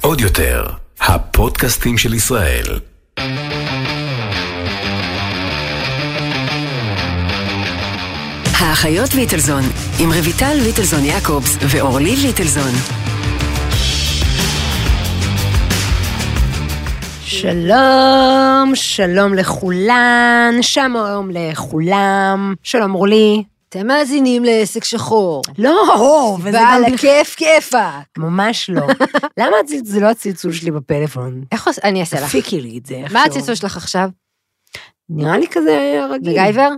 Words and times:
עוד 0.00 0.20
יותר, 0.20 0.66
הפודקאסטים 1.00 1.98
של 1.98 2.14
ישראל. 2.14 2.64
האחיות 8.52 9.14
ליטלזון, 9.14 9.62
עם 10.00 10.08
רויטל 10.12 10.54
ליטלזון 10.64 11.04
יעקובס 11.04 11.56
ואורלי 11.60 12.16
ליטלזון. 12.16 12.72
שלום, 17.24 18.72
שלום 18.74 19.34
לכולן, 19.34 20.54
שלום 20.60 21.30
לכולם, 21.30 22.54
שלום 22.62 22.94
אורלי. 22.94 23.55
אתם 23.76 23.86
מאזינים 23.86 24.44
לעסק 24.44 24.84
שחור. 24.84 25.42
לא, 25.58 26.36
וזה 26.42 26.58
ועל 26.58 26.84
גם... 26.86 26.94
הכיף 26.94 27.34
כיפאק. 27.34 28.18
ממש 28.18 28.70
לא. 28.70 28.86
למה 29.40 29.56
זה 29.84 30.00
לא 30.00 30.10
הצלצול 30.10 30.52
שלי 30.52 30.70
בפלאפון? 30.70 31.44
איך 31.52 31.66
עוש... 31.66 31.78
אני 31.84 32.00
אעשה 32.00 32.20
לך. 32.20 32.28
תפיקי 32.28 32.60
לי 32.60 32.78
את 32.78 32.86
זה. 32.86 33.02
מה. 33.12 33.24
הצלצול 33.24 33.54
שלך 33.54 33.76
עכשיו? 33.76 34.08
נראה 35.08 35.38
לי 35.38 35.46
כזה 35.50 36.00
רגיל. 36.10 36.32
מגייבר? 36.32 36.68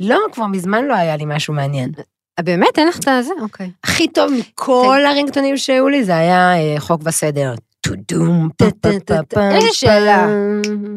לא, 0.00 0.18
כבר 0.32 0.46
מזמן 0.46 0.84
לא 0.84 0.94
היה 0.94 1.16
לי 1.16 1.24
משהו 1.26 1.54
מעניין. 1.54 1.90
אה, 2.38 2.44
באמת? 2.44 2.78
אין 2.78 2.88
לך 2.88 2.98
את 2.98 3.08
הזה? 3.08 3.32
אוקיי. 3.40 3.70
הכי 3.84 4.08
טוב 4.08 4.32
מכל 4.32 5.00
הרינגטונים 5.06 5.56
שהיו 5.56 5.88
לי 5.88 6.04
זה 6.04 6.16
היה 6.16 6.54
אה, 6.56 6.80
חוק 6.80 7.00
וסדר. 7.04 7.54
טודום, 7.80 8.48
פה 8.56 8.64
פה 8.80 8.88
פה 9.06 9.22
פה. 9.22 9.50
איזה 9.50 9.68
שאלה. 9.72 10.26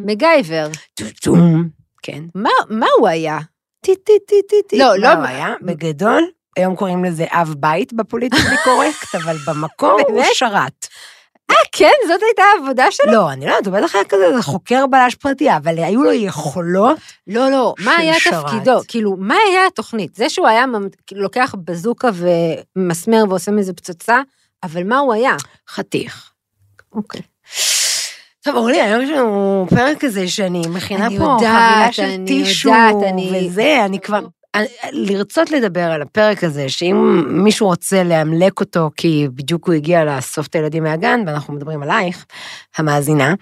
מגייבר. 0.06 0.68
טודום. 0.94 1.70
כן. 2.02 2.24
מה 2.70 2.88
הוא 3.00 3.08
היה? 3.08 3.40
טי 3.82 3.96
טי 3.96 4.14
טי 4.28 4.42
טי 4.50 4.56
טי. 4.70 4.78
לא, 4.78 4.96
לא- 4.98 5.08
היה? 5.08 5.54
בגדול, 5.62 6.24
היום 6.58 6.76
קוראים 6.76 7.06
לזה 7.06 7.26
אב 7.30 7.54
בית 7.58 7.94
בפוליטיקלי 7.94 8.58
קורקט, 8.64 9.16
אבל 9.16 9.38
במקור 9.48 10.00
הוא? 10.08 10.24
שרת. 10.34 10.88
אה, 11.52 11.56
כן? 11.72 11.92
זאת 12.08 12.22
הייתה 12.24 12.44
העבודה 12.58 12.92
שלו? 12.92 13.12
לא, 13.12 13.32
אני 13.32 13.46
לא 13.46 13.52
יודעת, 13.52 13.68
הוא 13.68 13.74
בטח 13.76 13.96
היה 13.96 14.06
כזה 14.06 14.42
חוקר 14.42 14.88
בלש 14.88 15.16
פרטי, 15.16 15.56
אבל 15.56 15.78
היו 15.78 16.04
לו 16.04 16.12
יכולות. 16.14 16.98
לא, 17.28 17.50
לא. 17.52 17.74
מה 17.80 17.92
של 17.96 18.02
היה 18.02 18.14
שרת. 18.20 18.46
תפקידו? 18.46 18.80
כאילו, 18.88 19.16
מה 19.20 19.36
היה 19.50 19.68
התוכנית? 19.68 20.16
זה 20.16 20.30
שהוא 20.30 20.48
היה 20.48 20.66
כאילו, 21.08 21.22
לוקח 21.22 21.56
בזוקה 21.66 22.10
ומסמר 22.76 23.24
ועושה 23.30 23.52
מזה 23.52 23.74
פצצה, 23.74 24.22
אבל 24.64 24.84
מה 24.84 25.00
הוא 25.00 25.14
היה? 25.14 25.36
חתיך. 25.70 26.32
אוקיי. 26.94 27.22
טוב, 28.44 28.56
אורלי, 28.56 28.82
היום 28.82 29.02
יש 29.02 29.10
לנו 29.10 29.66
פרק 29.70 29.98
כזה 30.00 30.28
שאני 30.28 30.62
מכינה 30.70 31.08
פה 31.10 31.14
יודעת, 31.16 31.40
חבילה 31.40 31.92
של 31.92 32.04
אני 32.04 32.26
טישו, 32.28 32.70
יודעת, 32.70 32.96
אני- 33.14 33.48
וזה, 33.50 33.86
אני 33.86 34.00
כבר... 34.00 34.20
לרצות 34.92 35.52
לדבר 35.52 35.92
על 35.92 36.02
הפרק 36.02 36.44
הזה, 36.44 36.70
שאם 36.70 37.24
מישהו 37.44 37.68
רוצה 37.68 38.04
לאמלק 38.04 38.60
אותו, 38.60 38.90
כי 38.98 39.28
בדיוק 39.36 39.68
הוא 39.68 39.76
הגיע 39.76 40.04
לאסוף 40.04 40.48
את 40.48 40.56
הילדים 40.56 40.84
מהגן, 40.84 41.20
ואנחנו 41.28 41.54
מדברים 41.54 41.84
עלייך, 41.84 42.26
המאזינה, 42.78 43.34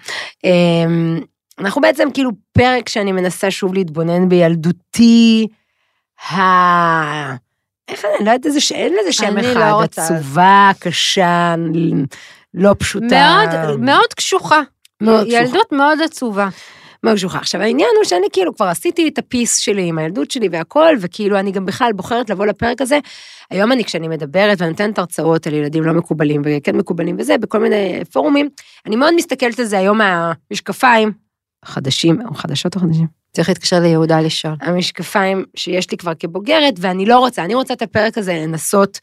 אמ, 0.44 1.20
אנחנו 1.58 1.80
בעצם 1.80 2.08
כאילו 2.14 2.30
פרק 2.52 2.88
שאני 2.88 3.12
מנסה 3.12 3.50
שוב 3.50 3.74
להתבונן 3.74 4.28
בילדותי, 4.28 5.46
ה... 6.32 6.36
איך 7.88 8.04
אני 8.04 8.26
לא 8.26 8.30
יודעת 8.30 8.46
איזה 8.46 8.60
ש... 8.60 8.72
אין 8.72 8.92
לזה 9.00 9.12
שם 9.12 9.38
אחד, 9.38 9.54
לא. 9.56 9.82
עצובה, 9.82 10.70
קשה, 10.78 11.54
לא 12.54 12.74
פשוטה. 12.78 13.06
מאוד, 13.66 13.80
מאוד 13.80 14.14
קשוחה. 14.16 14.60
מאוד 15.00 15.26
קשוחה. 15.26 15.42
ילדות 15.42 15.72
מאוד 15.72 15.98
עצובה. 16.04 16.48
מאוד 17.04 17.16
קשוחה. 17.16 17.38
עכשיו, 17.38 17.60
העניין 17.60 17.90
הוא 17.96 18.04
שאני 18.04 18.26
כאילו 18.32 18.54
כבר 18.56 18.66
עשיתי 18.66 19.08
את 19.08 19.18
הפיס 19.18 19.58
שלי 19.58 19.82
עם 19.88 19.98
הילדות 19.98 20.30
שלי 20.30 20.48
והכל, 20.52 20.96
וכאילו 21.00 21.38
אני 21.38 21.52
גם 21.52 21.66
בכלל 21.66 21.92
בוחרת 21.92 22.30
לבוא 22.30 22.46
לפרק 22.46 22.80
הזה. 22.80 22.98
היום 23.50 23.72
אני, 23.72 23.84
כשאני 23.84 24.08
מדברת 24.08 24.60
ואני 24.60 24.70
נותנת 24.70 24.98
הרצאות 24.98 25.46
על 25.46 25.54
ילדים 25.54 25.82
לא 25.82 25.92
מקובלים 25.92 26.42
וכן 26.44 26.76
מקובלים 26.76 27.16
וזה, 27.18 27.38
בכל 27.38 27.58
מיני 27.58 28.04
פורומים, 28.12 28.48
אני 28.86 28.96
מאוד 28.96 29.14
מסתכלת 29.14 29.58
על 29.58 29.64
זה 29.64 29.78
היום 29.78 29.98
מהמשקפיים, 29.98 31.12
חדשים, 31.64 32.18
או 32.28 32.34
חדשות 32.34 32.74
או 32.76 32.80
חדשים? 32.80 33.06
צריך 33.32 33.48
להתקשר 33.48 33.80
ליהודה 33.80 34.20
לשאול. 34.20 34.54
המשקפיים 34.60 35.44
שיש 35.56 35.90
לי 35.90 35.96
כבר 35.96 36.12
כבוגרת, 36.18 36.74
ואני 36.78 37.06
לא 37.06 37.18
רוצה, 37.18 37.44
אני 37.44 37.54
רוצה 37.54 37.74
את 37.74 37.82
הפרק 37.82 38.18
הזה 38.18 38.32
לנסות 38.34 38.98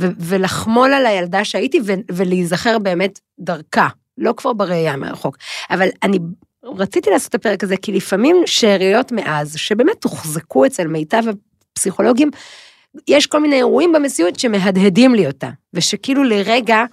ו- 0.00 0.10
ולחמול 0.18 0.92
על 0.92 1.06
הילדה 1.06 1.44
שהייתי 1.44 1.80
ו- 1.86 2.12
ולהיזכר 2.12 2.78
באמת 2.78 3.18
דרכה, 3.40 3.88
לא 4.20 4.34
כבר 4.36 4.52
בראייה 4.52 4.96
מרחוק. 4.96 5.36
אבל 5.70 5.88
אני 6.02 6.18
רציתי 6.64 7.10
לעשות 7.10 7.28
את 7.28 7.34
הפרק 7.34 7.64
הזה, 7.64 7.76
כי 7.76 7.92
לפעמים 7.92 8.36
שאריות 8.46 9.12
מאז, 9.12 9.56
שבאמת 9.56 10.04
הוחזקו 10.04 10.66
אצל 10.66 10.86
מיטב 10.86 11.22
הפסיכולוגים, 11.72 12.30
יש 13.08 13.26
כל 13.26 13.40
מיני 13.40 13.56
אירועים 13.56 13.92
במציאות 13.92 14.38
שמהדהדים 14.38 15.14
לי 15.14 15.26
אותה, 15.26 15.48
ושכאילו 15.74 16.24
לרגע, 16.24 16.84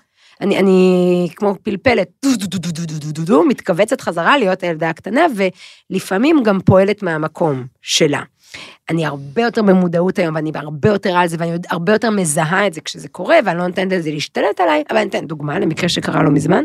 אני, 0.41 0.59
אני 0.59 1.29
כמו 1.35 1.55
פלפלת, 1.63 2.07
דו 2.25 2.35
דו 2.35 2.47
דו 2.47 2.57
דו 2.57 2.71
דו 2.71 2.85
דו 2.85 2.99
דו 2.99 3.11
דו 3.11 3.25
דו, 3.25 3.43
מתכווצת 3.43 4.01
חזרה 4.01 4.37
להיות 4.37 4.63
הילדה 4.63 4.89
הקטנה, 4.89 5.25
ולפעמים 5.35 6.43
גם 6.43 6.59
פועלת 6.59 7.03
מהמקום 7.03 7.65
שלה. 7.81 8.21
אני 8.89 9.05
הרבה 9.05 9.41
יותר 9.41 9.61
במודעות 9.61 10.19
היום, 10.19 10.35
ואני 10.35 10.51
הרבה 10.55 10.89
יותר 10.89 11.17
על 11.17 11.27
זה, 11.27 11.37
ואני 11.39 11.51
הרבה 11.69 11.93
יותר 11.93 12.09
מזהה 12.09 12.67
את 12.67 12.73
זה 12.73 12.81
כשזה 12.81 13.07
קורה, 13.07 13.37
ואני 13.45 13.57
לא 13.57 13.67
נותנת 13.67 13.91
לזה 13.91 14.11
להשתלט 14.11 14.59
עליי, 14.59 14.83
אבל 14.89 14.97
אני 14.97 15.09
אתן 15.09 15.27
דוגמה 15.27 15.59
למקרה 15.59 15.89
שקרה 15.89 16.23
לא 16.23 16.29
מזמן. 16.29 16.63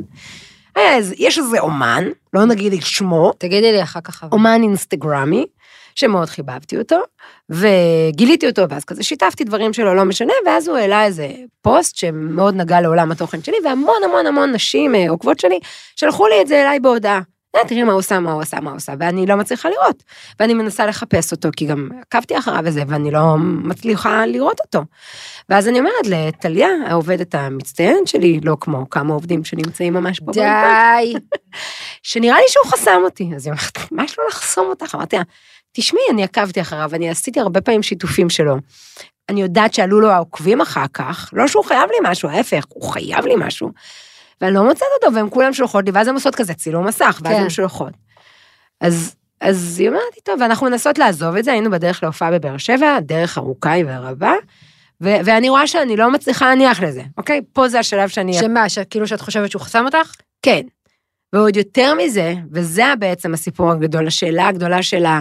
איזה, 0.76 1.14
יש 1.18 1.38
איזה 1.38 1.60
אומן, 1.60 2.04
לא 2.32 2.44
נגיד 2.44 2.72
את 2.72 2.82
שמו, 2.82 3.32
תגידי 3.38 3.72
לי 3.72 3.82
אחר 3.82 4.00
כך. 4.00 4.24
אומן 4.32 4.60
אינסטגרמי, 4.62 5.46
שמאוד 5.94 6.28
חיבבתי 6.28 6.78
אותו, 6.78 6.96
וגיליתי 7.50 8.46
אותו, 8.46 8.68
ואז 8.68 8.84
כזה 8.84 9.02
שיתפתי 9.02 9.44
דברים 9.44 9.72
שלו, 9.72 9.94
לא 9.94 10.04
משנה, 10.04 10.32
ואז 10.46 10.68
הוא 10.68 10.76
העלה 10.76 11.04
איזה 11.04 11.28
פוסט 11.62 11.96
שמאוד 11.96 12.54
נגע 12.54 12.80
לעולם 12.80 13.12
התוכן 13.12 13.42
שלי, 13.42 13.56
והמון 13.64 14.04
המון 14.04 14.26
המון 14.26 14.52
נשים 14.52 14.94
אה, 14.94 15.10
עוקבות 15.10 15.40
שלי, 15.40 15.60
שלחו 15.96 16.26
לי 16.26 16.42
את 16.42 16.48
זה 16.48 16.62
אליי 16.62 16.80
בהודעה. 16.80 17.20
תראי 17.68 17.82
מה 17.82 17.92
הוא 17.92 17.98
עושה, 17.98 18.20
מה 18.20 18.32
הוא 18.32 18.42
עשה, 18.42 18.60
מה 18.60 18.70
הוא 18.70 18.76
עשה, 18.76 18.92
ואני 18.98 19.26
לא 19.26 19.36
מצליחה 19.36 19.68
לראות. 19.68 20.02
ואני 20.40 20.54
מנסה 20.54 20.86
לחפש 20.86 21.32
אותו, 21.32 21.48
כי 21.56 21.66
גם 21.66 21.88
עקבתי 22.02 22.38
אחריו 22.38 22.60
וזה, 22.64 22.82
ואני 22.88 23.10
לא 23.10 23.36
מצליחה 23.38 24.26
לראות 24.26 24.60
אותו. 24.60 24.84
ואז 25.48 25.68
אני 25.68 25.78
אומרת 25.78 26.06
לטליה, 26.06 26.68
העובדת 26.86 27.34
המצטיינת 27.34 28.08
שלי, 28.08 28.40
לא 28.44 28.56
כמו 28.60 28.90
כמה 28.90 29.14
עובדים 29.14 29.44
שנמצאים 29.44 29.94
ממש 29.94 30.20
פה. 30.20 30.32
די. 30.32 31.14
שנראה 32.02 32.36
לי 32.36 32.44
שהוא 32.48 32.66
חסם 32.66 33.00
אותי. 33.04 33.30
אז 33.36 33.46
היא 33.46 33.52
אומרת, 33.52 33.78
מה 33.90 34.04
יש 34.04 34.18
לו 34.18 34.24
לחסום 34.28 34.66
אותך? 34.66 34.94
אמרתי 34.94 35.16
לה, 35.16 35.22
תשמעי, 35.72 36.02
אני 36.10 36.24
עקבתי 36.24 36.60
אחריו, 36.60 36.90
אני 36.94 37.10
עשיתי 37.10 37.40
הרבה 37.40 37.60
פעמים 37.60 37.82
שיתופים 37.82 38.30
שלו. 38.30 38.56
אני 39.28 39.42
יודעת 39.42 39.74
שעלו 39.74 40.00
לו 40.00 40.10
העוקבים 40.10 40.60
אחר 40.60 40.86
כך, 40.94 41.30
לא 41.32 41.46
שהוא 41.48 41.64
חייב 41.64 41.90
לי 41.90 42.10
משהו, 42.10 42.28
ההפך, 42.28 42.64
הוא 42.68 42.92
חייב 42.92 43.26
לי 43.26 43.34
משהו. 43.36 43.70
ואני 44.42 44.54
לא 44.54 44.64
מוצאת 44.64 44.88
אותו, 45.02 45.14
והן 45.14 45.26
כולן 45.30 45.52
שולחות 45.52 45.84
לי, 45.84 45.90
ואז 45.90 46.08
הן 46.08 46.14
עושות 46.14 46.34
כזה 46.34 46.54
צילום 46.54 46.86
מסך, 46.86 47.20
ואז 47.24 47.36
כן. 47.36 47.42
הן 47.42 47.50
שולחות. 47.50 47.92
אז, 48.80 49.14
אז 49.40 49.76
היא 49.78 49.88
אומרת 49.88 50.02
לי, 50.16 50.22
טוב, 50.22 50.40
ואנחנו 50.40 50.66
מנסות 50.66 50.98
לעזוב 50.98 51.36
את 51.36 51.44
זה, 51.44 51.52
היינו 51.52 51.70
בדרך 51.70 52.02
להופעה 52.02 52.30
בבאר 52.30 52.56
שבע, 52.56 53.00
דרך 53.00 53.38
ארוכה 53.38 53.70
היא 53.70 53.84
ורבה, 53.88 54.32
ו- 55.02 55.16
ואני 55.24 55.48
רואה 55.48 55.66
שאני 55.66 55.96
לא 55.96 56.10
מצליחה 56.10 56.48
להניח 56.48 56.82
לזה, 56.82 57.02
אוקיי? 57.18 57.40
פה 57.52 57.68
זה 57.68 57.78
השלב 57.78 58.08
שאני... 58.08 58.32
שמה, 58.32 58.64
כאילו 58.90 59.06
שאת 59.06 59.20
חושבת 59.20 59.50
שהוא 59.50 59.62
חסם 59.62 59.84
אותך? 59.84 60.14
כן. 60.42 60.62
ועוד 61.32 61.56
יותר 61.56 61.94
מזה, 61.94 62.34
וזה 62.52 62.84
בעצם 62.98 63.34
הסיפור 63.34 63.72
הגדול, 63.72 64.06
השאלה 64.06 64.48
הגדולה 64.48 64.82
שלה, 64.82 65.20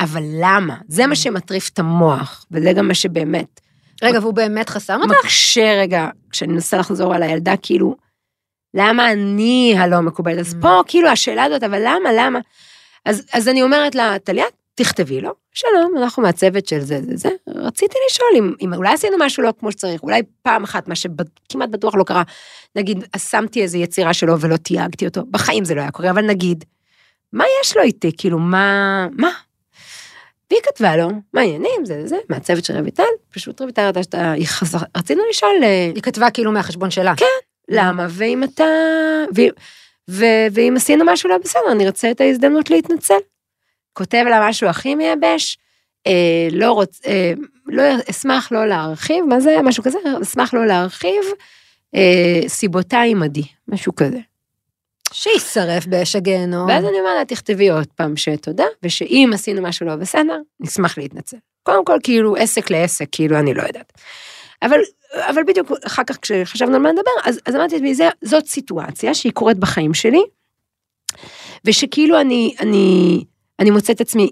אבל 0.00 0.22
למה? 0.40 0.76
זה 0.88 1.06
מה 1.06 1.16
שמטריף 1.16 1.68
את 1.68 1.78
המוח, 1.78 2.46
וזה 2.50 2.72
גם 2.72 2.88
מה 2.88 2.94
שבאמת 2.94 3.60
רגע, 4.02 4.18
והוא 4.20 4.34
באמת 4.34 4.68
חסם 4.68 5.00
אותך? 5.02 5.14
מקשה 5.24 5.72
רגע, 5.80 6.08
כשאני 6.30 6.52
מנסה 6.52 6.76
לחזור 6.76 7.14
על 7.14 7.22
הילדה, 7.22 7.54
כאילו, 7.62 7.96
למה 8.74 9.12
אני 9.12 9.74
הלא 9.78 10.00
מקובלת? 10.00 10.38
אז 10.38 10.52
Mm. 10.54 10.62
פה, 10.62 10.80
כאילו, 10.86 11.08
השאלה 11.08 11.44
הזאת, 11.44 11.62
אבל 11.62 11.78
למה, 11.84 12.10
למה? 12.16 12.38
אז, 13.04 13.26
אז 13.32 13.48
אני 13.48 13.62
אומרת 13.62 13.94
לה, 13.94 14.16
טליה, 14.24 14.44
תכתבי 14.74 15.20
לו, 15.20 15.30
שלום, 15.52 15.94
אנחנו 15.98 16.22
מהצוות 16.22 16.66
של 16.68 16.80
זה, 16.80 17.00
זה, 17.02 17.16
זה. 17.16 17.28
רציתי 17.54 17.94
לשאול 18.10 18.28
אם, 18.38 18.52
אם 18.60 18.74
אולי 18.74 18.92
עשינו 18.92 19.16
משהו 19.20 19.42
לא 19.42 19.52
כמו 19.60 19.72
שצריך, 19.72 20.02
אולי 20.02 20.22
פעם 20.42 20.64
אחת, 20.64 20.88
מה 20.88 20.94
שכמעט 20.94 21.68
בטוח 21.70 21.94
לא 21.94 22.04
קרה, 22.04 22.22
נגיד, 22.76 23.04
שמתי 23.18 23.62
איזו 23.62 23.78
יצירה 23.78 24.14
שלו 24.14 24.40
ולא 24.40 24.56
תייגתי 24.56 25.06
אותו, 25.06 25.22
בחיים 25.30 25.64
זה 25.64 25.74
לא 25.74 25.80
היה 25.80 25.90
קורה, 25.90 26.10
אבל 26.10 26.22
נגיד, 26.26 26.64
מה 27.32 27.44
יש 27.62 27.76
לו 27.76 27.82
איתי? 27.82 28.10
כאילו, 28.18 28.38
מה, 28.38 29.06
מה? 29.12 29.30
והיא 30.50 30.60
כתבה 30.62 30.96
לו, 30.96 31.08
מה 31.34 31.40
העניינים, 31.40 31.84
זה, 31.84 32.06
זה, 32.06 32.16
מהצוות 32.28 32.64
של 32.64 32.78
רויטל, 32.80 33.02
פשוט 33.30 33.60
רויטל 33.60 33.90
חזר- 34.44 34.78
רצינו 34.96 35.22
לשאול, 35.30 35.50
אה, 35.62 35.90
היא 35.94 36.02
כתבה 36.02 36.30
כאילו 36.30 36.52
מהחשבון 36.52 36.90
שלה. 36.90 37.14
כן. 37.16 37.26
למה, 37.70 38.06
ואם 38.10 38.44
אתה, 38.44 38.64
ו, 39.36 39.40
ו, 40.10 40.24
ואם 40.52 40.74
עשינו 40.76 41.04
משהו 41.04 41.30
לא 41.30 41.38
בסדר, 41.38 41.72
אני 41.72 41.86
רוצה 41.86 42.10
את 42.10 42.20
ההזדמנות 42.20 42.70
להתנצל. 42.70 43.14
כותב 43.92 44.24
לה 44.28 44.48
משהו 44.48 44.68
הכי 44.68 44.94
מייבש, 44.94 45.58
אה, 46.06 46.48
לא 46.50 46.72
רוצ... 46.72 47.00
אה, 47.06 47.32
לא, 47.66 47.82
אשמח 48.10 48.52
לא 48.52 48.66
להרחיב, 48.66 49.24
מה 49.24 49.40
זה, 49.40 49.56
משהו 49.62 49.82
כזה, 49.82 49.98
אשמח 50.22 50.54
לא 50.54 50.66
להרחיב, 50.66 51.24
אה, 51.94 52.40
סיבותיי 52.48 53.10
עמדי, 53.10 53.44
משהו 53.68 53.96
כזה. 53.96 54.18
שישרף 55.12 55.86
באש 55.86 56.16
הגיהנום. 56.16 56.68
ואז 56.68 56.84
אני 56.84 57.00
אומר 57.00 57.14
לה, 57.14 57.24
תכתבי 57.24 57.70
עוד 57.70 57.86
פעם 57.94 58.16
שתודה, 58.16 58.64
ושאם 58.82 59.30
עשינו 59.34 59.62
משהו 59.62 59.86
לא 59.86 59.96
בסדר, 59.96 60.38
נשמח 60.60 60.98
להתנצל. 60.98 61.36
קודם 61.62 61.84
כל, 61.84 61.98
כאילו, 62.02 62.36
עסק 62.36 62.70
לעסק, 62.70 63.06
כאילו, 63.12 63.38
אני 63.38 63.54
לא 63.54 63.62
יודעת. 63.62 63.92
אבל, 64.62 64.78
אבל 65.16 65.42
בדיוק 65.46 65.72
אחר 65.86 66.04
כך 66.04 66.18
כשחשבנו 66.22 66.74
על 66.74 66.82
מה 66.82 66.88
לדבר, 66.88 67.10
אז, 67.24 67.40
אז 67.46 67.54
אמרתי 67.56 67.74
לעצמי, 67.74 67.94
"זה- 67.94 68.08
זאת 68.24 68.46
סיטואציה 68.46 69.14
שהיא 69.14 69.32
קורית 69.32 69.58
בחיים 69.58 69.94
שלי, 69.94 70.22
ושכאילו 71.64 72.20
אני, 72.20 72.54
אני, 72.60 73.24
אני 73.58 73.70
מוצאת 73.70 74.00
עצמי 74.00 74.30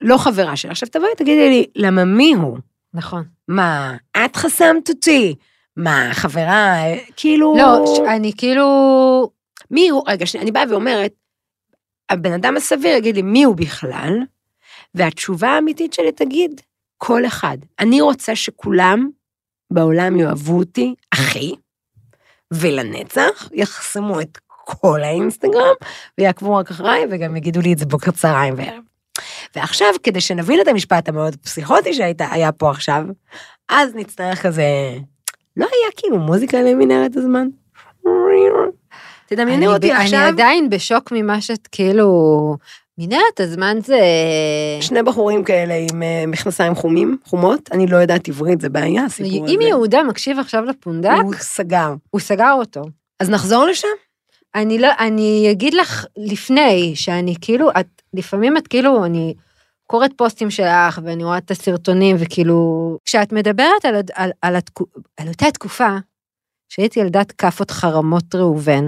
לא 0.00 0.16
חברה 0.18 0.56
שלה. 0.56 0.70
עכשיו 0.70 0.88
תבואי 0.88 1.10
תגידי 1.16 1.48
לי, 1.48 1.66
למה 1.76 2.04
מי 2.04 2.32
הוא? 2.34 2.58
נכון. 2.94 3.24
מה, 3.48 3.96
את 4.24 4.36
חסמת 4.36 4.88
אותי? 4.88 5.34
מה, 5.76 6.08
חברה, 6.12 6.76
כאילו... 7.16 7.54
לא, 7.58 7.84
אני 8.14 8.32
כאילו... 8.36 8.66
מי 9.70 9.88
הוא? 9.88 10.02
רגע, 10.06 10.26
שנייה, 10.26 10.42
אני 10.42 10.52
באה 10.52 10.64
ואומרת, 10.70 11.12
הבן 12.10 12.32
אדם 12.32 12.56
הסביר 12.56 12.96
יגיד 12.96 13.16
לי 13.16 13.22
מי 13.22 13.44
הוא 13.44 13.56
בכלל, 13.56 14.18
והתשובה 14.94 15.48
האמיתית 15.48 15.92
שלי 15.92 16.12
תגיד, 16.12 16.60
כל 16.98 17.26
אחד. 17.26 17.58
אני 17.78 18.00
רוצה 18.00 18.36
שכולם 18.36 19.08
בעולם 19.74 20.16
יאהבו 20.16 20.58
אותי, 20.58 20.94
אחי, 21.14 21.54
ולנצח 22.52 23.48
יחסמו 23.52 24.20
את 24.20 24.38
כל 24.64 25.02
האינסטגרם, 25.02 25.74
ויעקבו 26.18 26.56
רק 26.56 26.70
אחריי, 26.70 27.06
וגם 27.10 27.36
יגידו 27.36 27.60
לי 27.60 27.72
את 27.72 27.78
זה 27.78 27.86
בוקר 27.86 28.10
צהריים 28.10 28.54
וערב. 28.56 28.82
ועכשיו, 29.56 29.88
כדי 30.02 30.20
שנבין 30.20 30.60
את 30.60 30.68
המשפט 30.68 31.08
המאוד 31.08 31.36
פסיכוטי 31.36 31.94
שהיה 31.94 32.52
פה 32.52 32.70
עכשיו, 32.70 33.04
אז 33.68 33.94
נצטרך 33.94 34.42
כזה, 34.42 34.64
לא 35.56 35.64
היה 35.64 35.92
כאילו 35.96 36.18
מוזיקה 36.18 36.62
למנהרת 36.62 37.16
הזמן? 37.16 37.46
תדמייני 39.26 39.66
אני 39.66 39.74
אותי 39.74 39.92
עכשיו, 39.92 40.18
אני 40.18 40.28
עדיין 40.28 40.70
בשוק 40.70 41.12
ממה 41.12 41.40
שאת 41.40 41.68
כאילו... 41.72 42.56
מנהרת 42.98 43.40
הזמן 43.40 43.78
זה... 43.80 44.00
שני 44.80 45.02
בחורים 45.02 45.44
כאלה 45.44 45.74
עם 45.90 46.02
אה, 46.02 46.24
מכנסיים 46.26 46.74
חומים, 46.74 47.18
חומות, 47.24 47.72
אני 47.72 47.86
לא 47.86 47.96
יודעת 47.96 48.28
עברית, 48.28 48.60
זה 48.60 48.68
בעיה, 48.68 49.04
הסיפור 49.04 49.44
הזה. 49.44 49.54
אם 49.54 49.60
יהודה 49.60 50.02
מקשיב 50.02 50.38
עכשיו 50.38 50.64
לפונדק, 50.64 51.10
הוא 51.24 51.34
סגר. 51.34 51.94
הוא 52.10 52.20
סגר 52.20 52.52
אותו. 52.52 52.82
אז 53.20 53.30
נחזור 53.30 53.64
לשם? 53.64 53.88
אני 54.54 54.78
לא, 54.78 54.88
אני 54.98 55.48
אגיד 55.50 55.74
לך 55.74 56.06
לפני, 56.16 56.92
שאני 56.96 57.34
כאילו, 57.40 57.70
את, 57.70 58.02
לפעמים 58.14 58.56
את 58.56 58.68
כאילו, 58.68 59.04
אני 59.04 59.34
קוראת 59.86 60.10
פוסטים 60.16 60.50
שלך, 60.50 61.00
ואני 61.04 61.24
רואה 61.24 61.38
את 61.38 61.50
הסרטונים, 61.50 62.16
וכאילו, 62.18 62.98
כשאת 63.04 63.32
מדברת 63.32 63.84
על, 63.84 63.94
על, 64.14 64.30
על, 64.42 64.56
התקו, 64.56 64.84
על 65.20 65.28
אותה 65.28 65.50
תקופה, 65.50 65.96
שהייתי 66.68 67.00
ילדת 67.00 67.32
כאפות 67.32 67.70
חרמות 67.70 68.34
ראובן, 68.34 68.84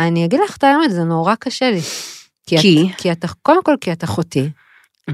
אני 0.00 0.24
אגיד 0.24 0.40
לך 0.44 0.56
את 0.56 0.64
האמת, 0.64 0.90
זה 0.90 1.04
נורא 1.04 1.34
קשה 1.34 1.70
לי. 1.70 1.80
כי? 2.46 2.56
כי? 2.58 2.86
את, 2.90 2.96
כי 3.00 3.12
את, 3.12 3.24
קודם 3.42 3.62
כל 3.64 3.74
כי 3.80 3.92
את 3.92 4.04
אחותי, 4.04 4.48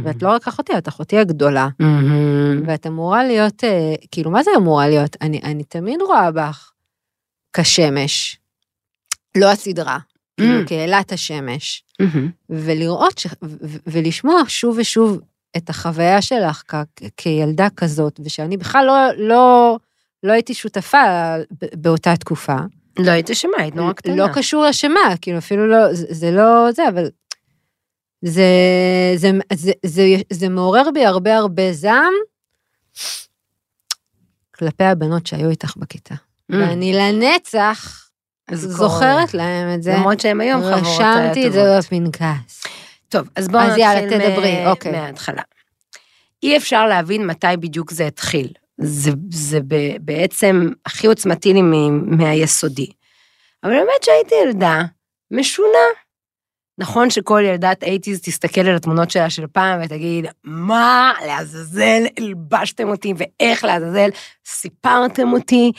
ואת 0.04 0.22
לא 0.22 0.28
רק 0.28 0.48
אחותי, 0.48 0.78
את 0.78 0.88
אחותי 0.88 1.18
הגדולה, 1.18 1.68
מהמם. 1.78 2.62
ואת 2.66 2.86
אמורה 2.86 3.24
להיות, 3.24 3.64
אה, 3.64 3.94
כאילו, 4.10 4.30
מה 4.30 4.42
זה 4.42 4.50
אמורה 4.56 4.88
להיות? 4.88 5.16
אני, 5.20 5.40
אני 5.44 5.64
תמיד 5.64 6.00
רואה 6.02 6.30
בך 6.30 6.70
כשמש, 7.52 8.38
לא 9.36 9.50
הסדרה, 9.50 9.98
כאילו, 10.36 10.62
Mm. 10.62 10.68
כאלת 10.68 11.12
השמש, 11.12 11.84
מהמם. 12.00 12.30
ולראות 12.50 13.18
ש... 13.18 13.26
ו- 13.44 13.76
ולשמוע 13.86 14.40
שוב 14.48 14.76
ושוב 14.78 15.20
את 15.56 15.70
החוויה 15.70 16.22
שלך 16.22 16.62
כ- 16.66 16.82
כילדה 17.16 17.68
כזאת, 17.76 18.20
ושאני 18.24 18.56
בכלל 18.56 18.84
לא, 18.86 18.94
לא, 19.28 19.76
לא 20.22 20.32
הייתי 20.32 20.54
שותפה 20.54 20.98
באותה 21.74 22.16
תקופה. 22.16 22.56
לא 22.98 23.10
היית 23.10 23.30
שמה, 23.32 23.52
היית 23.58 23.74
נורא 23.74 23.92
קטנה. 23.92 24.14
לא 24.16 24.26
קשור 24.34 24.64
לשמה, 24.64 25.14
כאילו 25.20 25.38
אפילו 25.38 25.66
לא, 25.66 25.94
זה, 25.94 26.06
זה 26.10 26.30
לא 26.30 26.72
זה, 26.72 26.88
אבל 26.88 27.08
זה, 28.22 28.42
זה, 29.16 29.30
זה, 29.52 29.72
זה, 29.86 30.02
זה 30.30 30.48
מעורר 30.48 30.90
בי 30.94 31.04
הרבה 31.04 31.36
הרבה 31.36 31.72
זעם 31.72 32.12
כלפי 34.54 34.84
הבנות 34.84 35.26
שהיו 35.26 35.50
איתך 35.50 35.76
בכיתה. 35.76 36.14
Mm. 36.14 36.54
ואני 36.54 36.92
לנצח 36.92 38.10
אז 38.48 38.60
זוכרת 38.60 39.34
להם 39.34 39.74
את 39.74 39.82
זה. 39.82 39.94
למרות 39.94 40.20
שהם 40.20 40.40
היום 40.40 40.60
חברות 40.62 41.00
אה, 41.00 41.24
רשמתי 41.26 41.46
את 41.46 41.52
זה 41.52 41.60
טובות. 41.60 41.84
בפנקס. 41.84 42.62
טוב, 43.08 43.28
אז 43.36 43.48
בואו 43.48 43.62
אז 43.62 43.68
נתחיל 43.68 43.84
יאללה, 43.84 44.06
מ- 44.06 44.30
תדברי, 44.30 44.66
אוקיי. 44.66 44.92
מההתחלה. 44.92 45.42
אי 46.42 46.56
אפשר 46.56 46.86
להבין 46.86 47.26
מתי 47.26 47.46
בדיוק 47.60 47.90
זה 47.90 48.06
התחיל. 48.06 48.52
זה, 48.78 49.10
זה 49.30 49.58
בעצם 50.00 50.68
הכי 50.86 51.06
עוצמתי 51.06 51.52
לי 51.52 51.62
מהיסודי. 52.06 52.86
אבל 53.64 53.70
באמת 53.70 54.02
שהייתי 54.02 54.34
ילדה 54.34 54.82
משונה. 55.30 55.86
נכון 56.80 57.10
שכל 57.10 57.42
ילדת 57.44 57.84
אייטיז 57.84 58.20
תסתכל 58.20 58.60
על 58.60 58.76
התמונות 58.76 59.10
שלה 59.10 59.30
של 59.30 59.46
פעם 59.46 59.80
ותגיד, 59.84 60.26
מה 60.44 61.12
לעזאזל 61.26 62.02
הלבשתם 62.18 62.88
אותי 62.88 63.14
ואיך 63.16 63.64
לעזאזל 63.64 64.08
סיפרתם 64.46 65.32
אותי, 65.32 65.72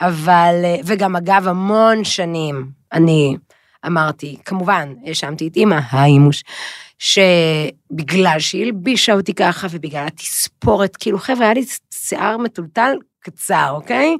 אבל, 0.00 0.54
וגם 0.84 1.16
אגב 1.16 1.48
המון 1.48 2.04
שנים 2.04 2.70
אני 2.92 3.36
אמרתי, 3.86 4.36
כמובן, 4.44 4.94
האשמתי 5.06 5.48
את 5.48 5.56
אימא, 5.56 5.78
האימוש, 5.90 6.44
שבגלל 6.98 8.36
שהיא 8.38 8.64
הלבישה 8.64 9.12
אותי 9.12 9.34
ככה 9.34 9.66
ובגלל 9.70 10.06
התספורת, 10.06 10.96
כאילו 10.96 11.18
חבר'ה, 11.18 11.44
היה 11.44 11.54
לי 11.54 11.64
שיער 11.94 12.36
מטולטל 12.36 12.96
קצר, 13.20 13.68
אוקיי? 13.70 14.16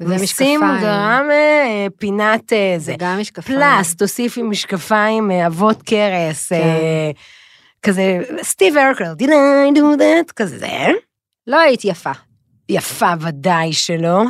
נשים. 0.00 0.60
גרם 0.80 1.28
אה, 1.30 1.86
פינת 1.98 2.52
אה, 2.52 2.74
זה. 2.78 2.94
גם 2.98 3.18
משקפיים. 3.20 3.58
פלס, 3.58 3.94
תוסיפי 3.94 4.42
משקפיים, 4.42 5.30
אה, 5.30 5.46
אבות 5.46 5.82
קרס, 5.82 6.48
כן. 6.48 6.58
כזה, 7.82 8.20
סטיב 8.42 8.76
הרקל, 8.76 9.12
did 9.18 9.26
I 9.28 9.76
do 9.78 9.98
that? 9.98 10.32
כזה 10.36 10.58
זה. 10.58 10.88
לא 11.46 11.60
היית 11.60 11.84
יפה. 11.84 12.12
יפה 12.68 13.12
ודאי 13.20 13.72
שלא, 13.72 14.22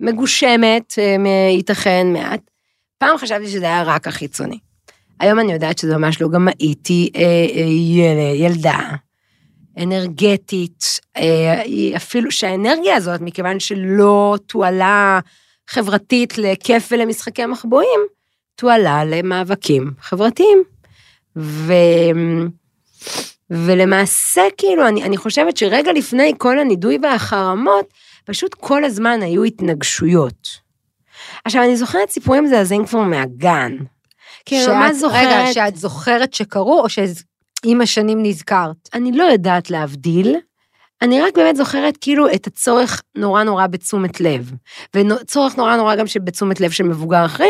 ומגושמת, 0.00 0.94
ייתכן 1.50 2.06
מעט. 2.12 2.40
פעם 2.98 3.18
חשבתי 3.18 3.48
שזה 3.48 3.64
היה 3.64 3.82
רק 3.82 4.08
החיצוני. 4.08 4.58
היום 5.20 5.38
אני 5.40 5.52
יודעת 5.52 5.78
שזה 5.78 5.96
ממש 5.96 6.20
לא, 6.20 6.28
גם 6.28 6.48
הייתי 6.58 7.10
אה, 7.16 7.22
אה, 7.22 7.60
יל, 7.62 8.18
ילדה, 8.34 8.78
אנרגטית, 9.82 10.84
אה, 11.16 11.62
אפילו 11.96 12.30
שהאנרגיה 12.30 12.96
הזאת, 12.96 13.20
מכיוון 13.20 13.60
שלא 13.60 14.36
תועלה 14.46 15.20
חברתית 15.68 16.38
לכיף 16.38 16.88
ולמשחקי 16.92 17.46
מחבואים, 17.46 18.00
תועלה 18.56 19.04
למאבקים 19.04 19.90
חברתיים. 20.00 20.62
ו... 21.36 21.72
ולמעשה, 23.50 24.42
כאילו, 24.56 24.88
אני, 24.88 25.04
אני 25.04 25.16
חושבת 25.16 25.56
שרגע 25.56 25.92
לפני 25.92 26.32
כל 26.38 26.58
הנידוי 26.58 26.98
והחרמות, 27.02 27.86
פשוט 28.24 28.54
כל 28.54 28.84
הזמן 28.84 29.22
היו 29.22 29.44
התנגשויות. 29.44 30.48
עכשיו, 31.44 31.62
אני 31.62 31.76
זוכרת 31.76 32.10
סיפורים 32.10 32.44
מזעזעים 32.44 32.86
כבר 32.86 33.00
מהגן. 33.00 33.76
כאילו, 34.44 34.64
שאת- 34.64 34.74
מה 34.74 34.94
זוכרת? 34.94 35.18
רגע, 35.26 35.52
שאת 35.52 35.76
זוכרת 35.76 36.34
שקרו, 36.34 36.80
או 36.80 36.88
שעם 37.64 37.80
השנים 37.80 38.22
נזכרת? 38.22 38.88
אני 38.94 39.12
לא 39.12 39.24
יודעת 39.24 39.70
להבדיל, 39.70 40.36
אני 41.02 41.20
רק 41.22 41.36
באמת 41.36 41.56
זוכרת 41.56 41.96
כאילו 42.00 42.32
את 42.34 42.46
הצורך 42.46 43.02
נורא 43.16 43.42
נורא 43.42 43.66
בתשומת 43.66 44.20
לב. 44.20 44.52
וצורך 44.96 45.56
נורא 45.56 45.76
נורא 45.76 45.94
גם 45.96 46.06
שבתשומת 46.06 46.60
לב 46.60 46.70
של 46.70 46.84
מבוגר 46.84 47.24
אחרי, 47.24 47.48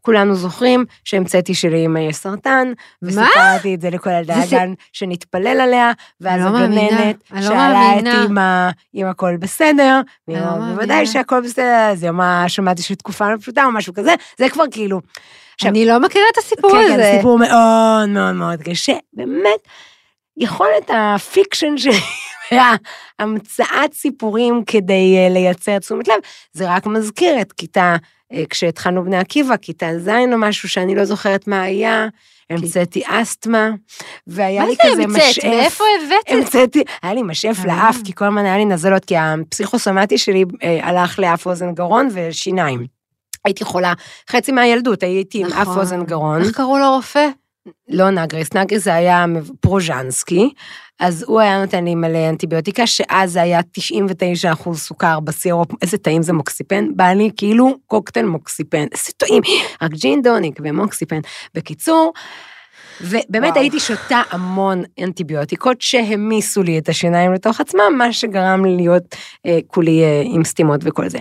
וכולנו 0.00 0.34
זוכרים 0.34 0.84
שהמצאתי 1.04 1.54
שלאמא 1.54 1.98
יש 1.98 2.16
סרטן, 2.16 2.72
וסיפרתי 3.02 3.74
את 3.74 3.80
זה 3.80 3.90
לכל 3.90 4.10
ילדי 4.10 4.34
זה- 4.34 4.42
הגן 4.42 4.72
שנתפלל 4.92 5.60
עליה, 5.60 5.92
ואז 6.20 6.40
לא 6.44 6.58
הגננת 6.58 7.16
לא 7.30 7.42
שאלה 7.42 7.98
את. 7.98 8.04
אמא, 8.30 8.70
אם 8.94 9.06
הכל 9.06 9.36
בסדר, 9.40 10.00
לא 10.28 10.34
ואמא, 10.34 10.50
מאמינה. 10.50 10.74
בוודאי 10.74 11.06
שהכל 11.06 11.40
בסדר, 11.40 11.88
אז 11.92 12.02
היא 12.02 12.10
אמרה, 12.10 12.44
שמעתי 12.48 12.82
שתקופה 12.82 13.30
לא 13.32 13.36
פשוטה 13.36 13.64
או 13.64 13.72
משהו 13.72 13.94
כזה, 13.94 14.14
זה 14.38 14.48
כבר 14.48 14.64
כאילו, 14.70 15.00
עכשיו- 15.58 15.70
אני 15.70 15.86
לא 15.86 16.00
מכירה 16.00 16.24
את 16.32 16.38
הסיפור 16.38 16.70
כן, 16.70 16.88
כן, 16.88 16.92
הזה. 16.94 17.12
סיפור 17.16 17.38
מאוד 17.38 18.08
מאוד 18.08 18.34
מאוד 18.34 18.62
קשה. 18.62 18.92
באמת, 19.12 19.60
יכולת 20.36 20.90
ה 20.90 21.01
fiction 21.01 21.78
שלי, 21.78 21.92
והמצאת 23.20 23.94
סיפורים 23.94 24.64
כדי 24.66 25.16
אה, 25.18 25.28
לייצר 25.28 25.78
תשומת 25.78 26.08
לב, 26.08 26.14
זה 26.52 26.70
רק 26.74 26.86
מזכיר 26.86 27.40
את 27.40 27.52
כיתה, 27.52 27.96
אה, 28.32 28.42
כשהתחלנו 28.50 29.04
בני 29.04 29.16
עקיבא, 29.16 29.56
כיתה 29.56 29.98
ז' 29.98 30.08
או 30.08 30.38
משהו 30.38 30.68
שאני 30.68 30.94
לא 30.94 31.04
זוכרת 31.04 31.48
מה 31.48 31.62
היה, 31.62 32.06
המצאתי 32.50 33.02
אסתמה, 33.06 33.70
והיה 34.26 34.62
מה 34.62 34.68
לי 34.68 34.74
זה 34.74 34.82
כזה 34.92 35.02
המצאת? 35.02 35.22
משאף. 35.22 35.44
מאיפה 35.44 35.84
הבאת 35.96 36.12
את 36.26 36.28
זה? 36.28 36.34
המצאתי, 36.58 36.82
היה 37.02 37.14
לי 37.14 37.22
משאף 37.22 37.58
אה. 37.58 37.66
לאף, 37.66 37.96
כי 38.04 38.14
כל 38.14 38.24
הזמן 38.24 38.44
היה 38.44 38.56
לי 38.56 38.64
נזלות, 38.64 39.04
כי 39.04 39.14
הפסיכוסומטי 39.16 40.18
שלי 40.18 40.44
הלך 40.82 41.18
לאף 41.18 41.46
אוזן 41.46 41.74
גרון 41.74 42.08
ושיניים. 42.12 42.97
הייתי 43.44 43.64
חולה, 43.64 43.92
חצי 44.30 44.52
מהילדות 44.52 45.02
הייתי 45.02 45.40
עם 45.40 45.46
אף 45.46 45.52
נכון. 45.52 45.78
אוזן 45.78 46.04
גרון. 46.04 46.40
איך 46.40 46.56
קראו 46.56 46.78
לרופא? 46.78 47.28
לא 47.88 48.10
נגריס, 48.10 48.52
נגריס 48.54 48.84
זה 48.84 48.94
היה 48.94 49.24
פרוז'נסקי, 49.60 50.50
אז 51.00 51.24
הוא 51.28 51.40
היה 51.40 51.60
נותן 51.60 51.84
לי 51.84 51.94
מלא 51.94 52.28
אנטיביוטיקה, 52.28 52.86
שאז 52.86 53.32
זה 53.32 53.42
היה 53.42 53.60
99 53.72 54.52
אחוז 54.52 54.78
סוכר 54.78 55.20
בסירופ, 55.20 55.68
איזה 55.82 55.98
טעים 55.98 56.22
זה 56.22 56.32
מוקסיפן, 56.32 56.96
בא 56.96 57.04
לי 57.04 57.30
כאילו 57.36 57.76
קוקטייל 57.86 58.26
מוקסיפן, 58.26 58.84
איזה 58.92 59.12
טעים, 59.16 59.42
רק 59.82 59.90
ג'ין 59.90 60.22
דוניק 60.22 60.60
ומוקסיפן. 60.62 61.20
בקיצור, 61.54 62.12
ובאמת 63.00 63.50
וואו. 63.50 63.60
הייתי 63.60 63.80
שותה 63.80 64.22
המון 64.30 64.82
אנטיביוטיקות 65.00 65.80
שהמיסו 65.80 66.62
לי 66.62 66.78
את 66.78 66.88
השיניים 66.88 67.32
לתוך 67.32 67.60
עצמם, 67.60 67.94
מה 67.98 68.12
שגרם 68.12 68.64
לי 68.64 68.76
להיות 68.76 69.14
אה, 69.46 69.58
כולי 69.66 70.02
אה, 70.02 70.22
עם 70.24 70.44
סתימות 70.44 70.80
וכל 70.84 71.08
זה. 71.08 71.18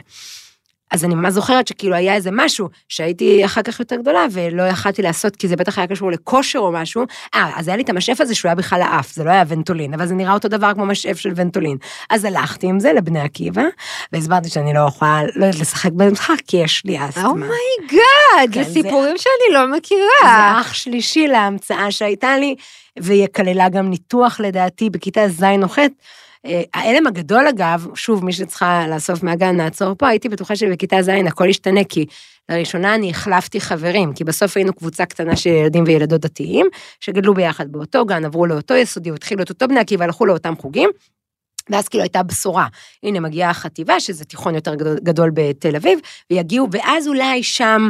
אז 0.91 1.06
אני 1.06 1.15
ממש 1.15 1.34
זוכרת 1.34 1.67
שכאילו 1.67 1.96
היה 1.96 2.15
איזה 2.15 2.29
משהו 2.34 2.70
שהייתי 2.89 3.46
אחר 3.46 3.62
כך 3.62 3.79
יותר 3.79 3.96
גדולה 3.96 4.25
ולא 4.32 4.63
יכלתי 4.63 5.01
לעשות, 5.01 5.36
כי 5.36 5.48
זה 5.48 5.56
בטח 5.56 5.77
היה 5.77 5.88
קשור 5.88 6.12
לכושר 6.12 6.60
או 6.60 6.72
משהו. 6.72 7.03
אה, 7.36 7.51
אז 7.56 7.67
היה 7.67 7.77
לי 7.77 7.84
את 7.84 7.89
המשאף 7.89 8.22
הזה 8.22 8.36
שהוא 8.36 8.50
היה 8.50 8.56
בכלל 8.56 8.82
האף, 8.82 9.12
זה 9.13 9.24
לא 9.24 9.29
היה 9.29 9.44
ונטולין, 9.48 9.94
אבל 9.94 10.06
זה 10.08 10.15
נראה 10.15 10.34
אותו 10.34 10.48
דבר 10.48 10.74
כמו 10.74 10.86
משאף 10.86 11.17
של 11.20 11.32
ונטולין. 11.36 11.77
אז 12.10 12.25
הלכתי 12.25 12.67
עם 12.67 12.79
זה 12.79 12.94
לבני 12.94 13.20
עקיבא, 13.22 13.63
והסברתי 14.13 14.50
שאני 14.50 14.74
לא 14.74 14.86
יכולה, 14.88 15.22
לא 15.36 15.46
יודעת 15.46 15.62
לשחק 15.62 15.91
במשחק, 15.91 16.36
כי 16.48 16.58
יש 16.58 16.84
לי 16.86 17.10
אסתמה. 17.10 17.27
oh 17.27 17.59
my 17.59 17.91
God, 17.91 18.54
כן, 18.53 18.63
זה 18.63 18.70
זה- 18.70 18.74
סיפורים 18.74 19.15
שאני 19.17 19.53
לא 19.53 19.65
זה 19.72 19.77
מכירה. 19.77 20.62
אח 20.62 20.74
שלישי 20.74 21.27
להמצאה 21.27 21.91
שהייתה 21.91 22.38
לי, 22.38 22.56
והיא 23.00 23.27
כללה 23.36 23.70
גם 23.70 23.89
ניתוח 23.89 24.39
לדעתי 24.39 24.89
בכיתה 24.89 25.27
ז' 25.29 25.44
או 25.63 25.70
ח'. 25.70 25.77
אה, 26.48 26.62
ההלם 26.74 27.08
הגדול 27.08 27.48
אגב, 27.48 27.88
שוב, 27.96 28.25
מי 28.25 28.34
שצריכה 28.34 28.88
לאסוף 28.88 29.24
מהגן, 29.24 29.56
נעצור 29.56 29.96
פה, 29.96 30.08
הייתי 30.08 30.30
בטוחה 30.30 30.56
שבכיתה 30.56 31.01
ז' 31.01 31.10
הכל 31.10 31.50
ישתנה, 31.50 31.84
כי 31.84 32.06
לראשונה 32.50 32.96
אני 32.96 33.10
החלפתי 33.10 33.62
חברים, 33.62 34.13
כי 34.13 34.24
בסוף 34.24 34.58
היינו 34.58 34.74
קבוצה 34.74 35.06
קטנה 35.06 35.36
של 35.36 35.50
ילדים 35.50 35.84
וילדות 35.88 36.22
דתיים, 36.22 36.68
שגדלו 37.00 37.34
ביחד 37.34 37.72
באותו 37.72 38.06
גן, 38.06 38.25
עברו 38.25 38.46
לאותו 38.46 38.74
יסודי, 38.74 39.12
התחילו 39.12 39.44
את 39.44 39.50
אותו 39.50 39.68
בני 39.68 39.80
עקיבא, 39.80 40.06
הלכו 40.06 40.25
לאותם 40.25 40.54
חוגים. 40.60 40.89
ואז 41.70 41.88
כאילו 41.88 42.04
הייתה 42.04 42.24
בשורה, 42.24 42.68
הנה 43.04 43.20
מגיעה 43.20 43.50
החטיבה, 43.50 44.00
שזה 44.00 44.25
תיכון 44.25 44.56
יותר 44.56 44.75
גדול, 44.75 44.98
גדול 45.04 45.32
בתל 45.34 45.75
אביב, 45.75 46.00
ויגיעו, 46.32 46.68
ואז 46.72 47.08
אולי 47.08 47.44
שם, 47.44 47.89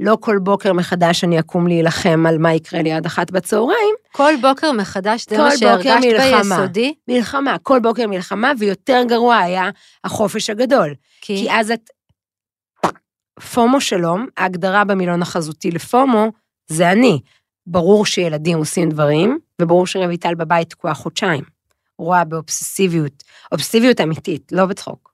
לא 0.00 0.16
כל 0.20 0.38
בוקר 0.38 0.72
מחדש 0.72 1.24
אני 1.24 1.40
אקום 1.40 1.66
להילחם 1.66 2.24
על 2.28 2.38
מה 2.38 2.54
יקרה 2.54 2.82
לי 2.82 2.92
עד 2.92 3.06
אחת 3.06 3.30
בצהריים, 3.30 3.94
כל 4.12 4.32
בוקר 4.40 4.72
מחדש, 4.72 5.26
זה 5.30 5.38
מה 5.38 5.56
שהרגשת 5.56 6.04
מלחמה. 6.04 6.56
ביסודי? 6.56 6.94
מלחמה, 7.08 7.56
כל 7.62 7.78
בוקר 7.78 8.06
מלחמה, 8.06 8.52
ויותר 8.58 9.02
גרוע 9.08 9.36
היה 9.36 9.70
החופש 10.04 10.50
הגדול. 10.50 10.94
כי 11.20 11.36
כי 11.36 11.50
אז 11.50 11.70
את... 11.70 11.90
פומו 13.54 13.80
שלום, 13.80 14.26
ההגדרה 14.36 14.84
במילון 14.84 15.22
החזותי 15.22 15.70
לפומו, 15.70 16.32
זה 16.66 16.92
אני. 16.92 17.20
ברור 17.66 18.06
שילדים 18.06 18.58
עושים 18.58 18.90
דברים, 18.90 19.38
וברור 19.62 19.86
שרויטל 19.86 20.34
בבית 20.34 20.70
תקועה 20.70 20.94
חודשיים. 20.94 21.44
רואה 21.98 22.24
באובססיביות, 22.24 23.24
אובססיביות 23.52 24.00
אמיתית, 24.00 24.52
לא 24.52 24.66
בצחוק. 24.66 25.12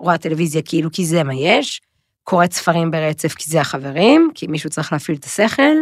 רואה 0.00 0.18
טלוויזיה 0.18 0.62
כאילו 0.62 0.90
כי 0.92 1.06
זה 1.06 1.22
מה 1.22 1.34
יש, 1.34 1.80
קוראת 2.24 2.52
ספרים 2.52 2.90
ברצף 2.90 3.34
כי 3.34 3.50
זה 3.50 3.60
החברים, 3.60 4.30
כי 4.34 4.46
מישהו 4.46 4.70
צריך 4.70 4.92
להפעיל 4.92 5.18
את 5.18 5.24
השכל, 5.24 5.76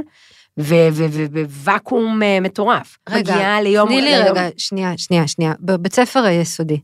ובוואקום 0.58 2.22
אה, 2.22 2.40
מטורף. 2.40 2.98
רגע, 3.08 3.34
מגיעה 3.34 3.62
ליום... 3.62 3.88
תני 3.88 4.02
לי 4.02 4.18
רגע, 4.18 4.48
שנייה, 4.56 4.98
שנייה, 4.98 5.28
שנייה. 5.28 5.52
בבית 5.60 5.94
ספר 5.94 6.24
היסודי. 6.24 6.80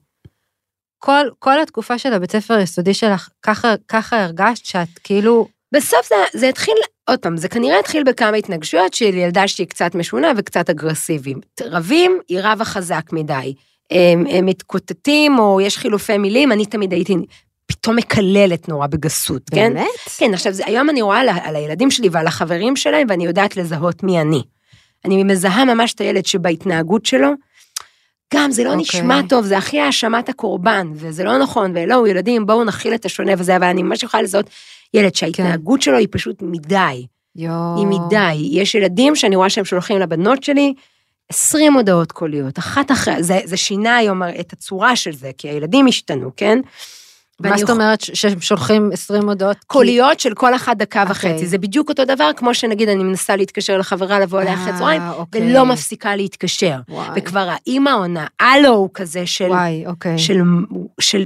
כל, 0.99 1.27
כל 1.39 1.61
התקופה 1.61 1.99
של 1.99 2.13
הבית 2.13 2.33
ספר 2.33 2.55
היסודי 2.55 2.95
שלך, 2.95 3.29
ככה, 3.43 3.75
ככה 3.89 4.25
הרגשת 4.25 4.65
שאת 4.65 4.89
כאילו, 5.05 5.49
בסוף 5.73 6.09
זה, 6.09 6.15
זה 6.35 6.49
התחיל, 6.49 6.75
עוד 7.11 7.19
פעם, 7.19 7.37
זה 7.37 7.49
כנראה 7.49 7.79
התחיל 7.79 8.03
בכמה 8.07 8.37
התנגשויות 8.37 8.95
של 8.95 9.15
ילדה 9.15 9.49
שהיא 9.49 9.67
קצת 9.67 9.95
משונה 9.95 10.33
וקצת 10.37 10.71
אגרסיבית. 10.71 11.61
רבים, 11.63 12.19
היא 12.29 12.39
רבה 12.43 12.65
חזק 12.65 13.13
מדי. 13.13 13.55
הם, 13.91 14.25
הם 14.31 14.47
מתקוטטים, 14.47 15.39
או 15.39 15.61
יש 15.61 15.79
חילופי 15.79 16.19
מילים, 16.19 16.53
אני 16.53 16.67
תמיד 16.67 16.93
הייתי 16.93 17.15
פתאום 17.67 17.97
מקללת 17.97 18.69
נורא 18.69 18.87
בגסות, 18.87 19.51
כן? 19.51 19.75
באמת? 19.75 19.87
כן, 20.17 20.35
עכשיו, 20.35 20.53
זה, 20.53 20.63
היום 20.67 20.91
אני 20.91 21.03
רואה 21.03 21.21
על, 21.21 21.29
על 21.29 21.57
הילדים 21.57 21.91
שלי 21.91 22.09
ועל 22.13 22.27
החברים 22.27 22.77
שלהם, 22.77 23.07
ואני 23.11 23.25
יודעת 23.25 23.57
לזהות 23.57 24.03
מי 24.03 24.21
אני. 24.21 24.43
אני 25.05 25.25
מזהה 25.25 25.65
ממש 25.65 25.95
את 25.95 26.01
הילד 26.01 26.27
שבהתנהגות 26.27 27.07
שלו, 27.07 27.29
גם 28.35 28.51
זה 28.51 28.65
לא 28.65 28.69
okay. 28.69 28.73
אוקיי. 28.73 29.01
נשמע 29.01 29.21
טוב, 29.29 29.45
זה 29.45 29.59
הכי 29.59 29.81
האשמת 29.81 30.29
הקורבן, 30.29 30.89
וזה 30.95 31.25
לא 31.25 31.39
נכון, 31.39 31.73
ולא, 31.75 32.09
ילדים, 32.09 32.47
בואו 32.47 32.65
נכיל 32.65 32.95
את 32.95 33.05
השונה 33.05 33.33
וזה, 33.39 33.57
אבל 33.57 33.67
אני 33.67 33.83
ממש 33.83 34.03
יכולה 34.03 34.23
לזהות 34.23 34.51
ילד 34.95 35.15
שההתנהגות 35.15 35.83
שלו 35.83 35.97
היא 35.97 36.09
פשוט 36.11 36.43
מדי, 36.43 37.07
יואו. 37.37 37.77
היא 37.77 37.87
מדי. 37.87 38.49
יש 38.53 38.75
ילדים 38.75 39.17
שאני 39.17 39.37
רואה 39.37 39.51
שהם 39.51 39.65
שולחים 39.65 39.99
לבנות 39.99 40.43
שלי 40.43 40.75
20 41.29 41.75
הודעות 41.75 42.13
קוליות, 42.13 42.59
אחת 42.59 42.91
אחרי, 42.93 43.23
זה, 43.23 43.41
זה 43.45 43.57
שינה 43.57 43.97
היום 43.97 44.23
את 44.41 44.53
הצורה 44.53 44.97
של 44.97 45.13
זה, 45.13 45.31
כי 45.39 45.49
הילדים 45.49 45.87
השתנו, 45.87 46.31
כן? 46.37 46.59
מה 47.40 47.59
זאת 47.59 47.71
אומרת 47.71 48.00
שהם 48.00 48.40
שולחים 48.40 48.90
20 48.93 49.28
הודעות? 49.28 49.57
קוליות 49.66 50.21
של 50.21 50.35
כל 50.35 50.55
אחת 50.55 50.76
דקה 50.76 51.02
אוקיי. 51.02 51.33
וחצי, 51.33 51.47
זה 51.47 51.59
בדיוק 51.59 51.88
אותו 51.88 52.05
דבר 52.05 52.31
כמו 52.37 52.55
שנגיד 52.55 52.88
אני 52.88 53.05
מנסה 53.05 53.37
להתקשר 53.37 53.78
לחברה 53.78 54.21
לבוא 54.21 54.40
אליה 54.40 54.55
אחרי 54.55 54.73
אה, 54.73 54.78
צהריים, 54.78 55.02
אוקיי. 55.09 55.43
ולא 55.43 55.66
מפסיקה 55.66 56.16
להתקשר. 56.16 56.78
וכבר 57.16 57.49
האימא 57.50 57.90
עונה, 57.90 58.26
הלו 58.40 58.88
כזה 58.95 59.26
של, 59.26 59.45
וואי, 59.45 59.87
אוקיי. 59.87 60.19
של, 60.19 61.25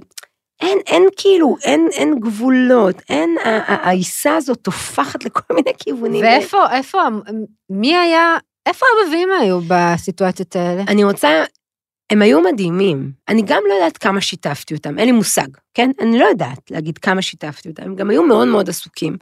אין, 0.61 0.79
אין 0.87 1.03
כאילו, 1.17 1.57
אין, 1.65 1.89
אין 1.93 2.21
גבולות, 2.21 3.03
אין, 3.09 3.37
העיסה 3.67 4.37
הזאת 4.37 4.59
טופחת 4.63 5.25
לכל 5.25 5.55
מיני 5.57 5.73
כיוונים. 5.79 6.25
ואיפה, 6.25 6.73
איפה, 6.73 6.99
מי 7.71 7.97
היה, 7.97 8.37
איפה 8.67 8.87
האבבים 8.87 9.29
היו 9.41 9.61
בסיטואציות 9.69 10.57
האלה? 10.57 10.83
אני 10.89 11.05
רוצה, 11.05 11.45
הם 12.11 12.23
היו 12.23 12.41
מדהימים. 12.41 13.13
אני 13.29 13.43
גם 13.43 13.63
לא 13.69 13.75
יודעת 13.75 13.99
כמה 13.99 14.21
שיתפתי 14.21 14.75
אותם, 14.75 14.99
אין 14.99 15.07
לי 15.07 15.13
מושג, 15.13 15.47
כן? 15.75 15.91
אני 16.01 16.19
לא 16.19 16.25
יודעת 16.25 16.71
להגיד 16.71 16.99
כמה 16.99 17.23
שיתפתי 17.23 17.69
אותם, 17.69 17.83
הם 17.83 17.97
גם 17.97 18.11
היו 18.11 18.23
מאוד 18.23 18.49
מאוד 18.49 18.69
עסוקים. 18.69 19.17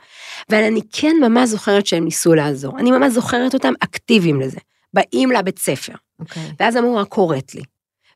אבל 0.50 0.62
אני 0.62 0.80
כן 0.92 1.16
ממש 1.22 1.48
זוכרת 1.48 1.86
שהם 1.86 2.04
ניסו 2.04 2.34
לעזור. 2.34 2.78
אני 2.78 2.90
ממש 2.90 3.12
זוכרת 3.12 3.54
אותם 3.54 3.72
אקטיביים 3.80 4.40
לזה. 4.40 4.58
באים 4.94 5.30
לבית 5.30 5.58
ספר, 5.58 5.92
אוקיי. 6.20 6.42
ואז 6.60 6.76
המורה 6.76 7.04
קוראת 7.04 7.54
לי. 7.54 7.62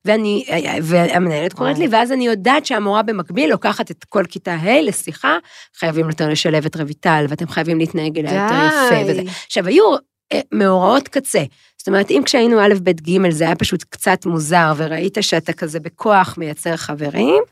ואני, 0.05 0.45
והמנהלת 0.83 1.53
קוראת 1.53 1.79
לי, 1.79 1.89
ואז 1.91 2.13
אני 2.13 2.27
יודעת 2.27 2.67
שהמורה 2.67 3.03
במקביל 3.03 3.51
לוקחת 3.51 3.91
את 3.91 4.05
כל 4.05 4.25
כיתה 4.29 4.55
ה' 4.55 4.81
לשיחה, 4.83 5.37
חייבים 5.79 6.09
יותר 6.09 6.29
לשלב 6.29 6.67
את 6.67 6.77
רויטל, 6.77 7.25
ואתם 7.29 7.49
חייבים 7.49 7.79
להתנהג 7.79 8.19
אליה 8.19 8.33
יותר 8.33 8.55
יפה 8.67 9.13
וזה. 9.13 9.23
עכשיו, 9.47 9.67
היו 9.67 9.85
אה, 10.33 10.41
מאורעות 10.53 11.09
קצה. 11.09 11.43
זאת 11.83 11.89
אומרת, 11.89 12.11
אם 12.11 12.23
כשהיינו 12.25 12.61
א', 12.61 12.75
ב', 12.83 12.91
ג', 12.91 13.31
זה 13.31 13.45
היה 13.45 13.55
פשוט 13.55 13.85
קצת 13.89 14.27
מוזר, 14.27 14.73
וראית 14.77 15.19
שאתה 15.21 15.53
כזה 15.53 15.81
בכוח 15.81 16.35
מייצר 16.39 16.77
חברים, 16.77 17.43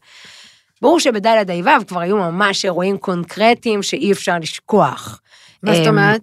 ברור 0.82 1.00
שבד' 1.00 1.26
ה' 1.26 1.84
כבר 1.88 2.00
היו 2.00 2.16
ממש 2.16 2.64
אירועים 2.64 2.98
קונקרטיים 2.98 3.82
שאי 3.82 4.12
אפשר 4.12 4.38
לשכוח. 4.38 5.20
מה 5.62 5.74
זאת 5.74 5.86
אמ, 5.86 5.88
אומרת? 5.88 6.20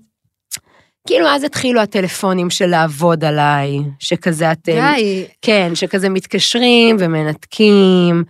כאילו, 1.08 1.28
אז 1.28 1.44
התחילו 1.44 1.82
הטלפונים 1.82 2.50
של 2.50 2.66
לעבוד 2.66 3.24
עליי, 3.24 3.80
שכזה 4.00 4.52
אתם... 4.52 4.72
די. 4.72 5.26
כן, 5.42 5.72
שכזה 5.76 6.10
מתקשרים 6.10 6.96
ומנתקים, 7.00 8.24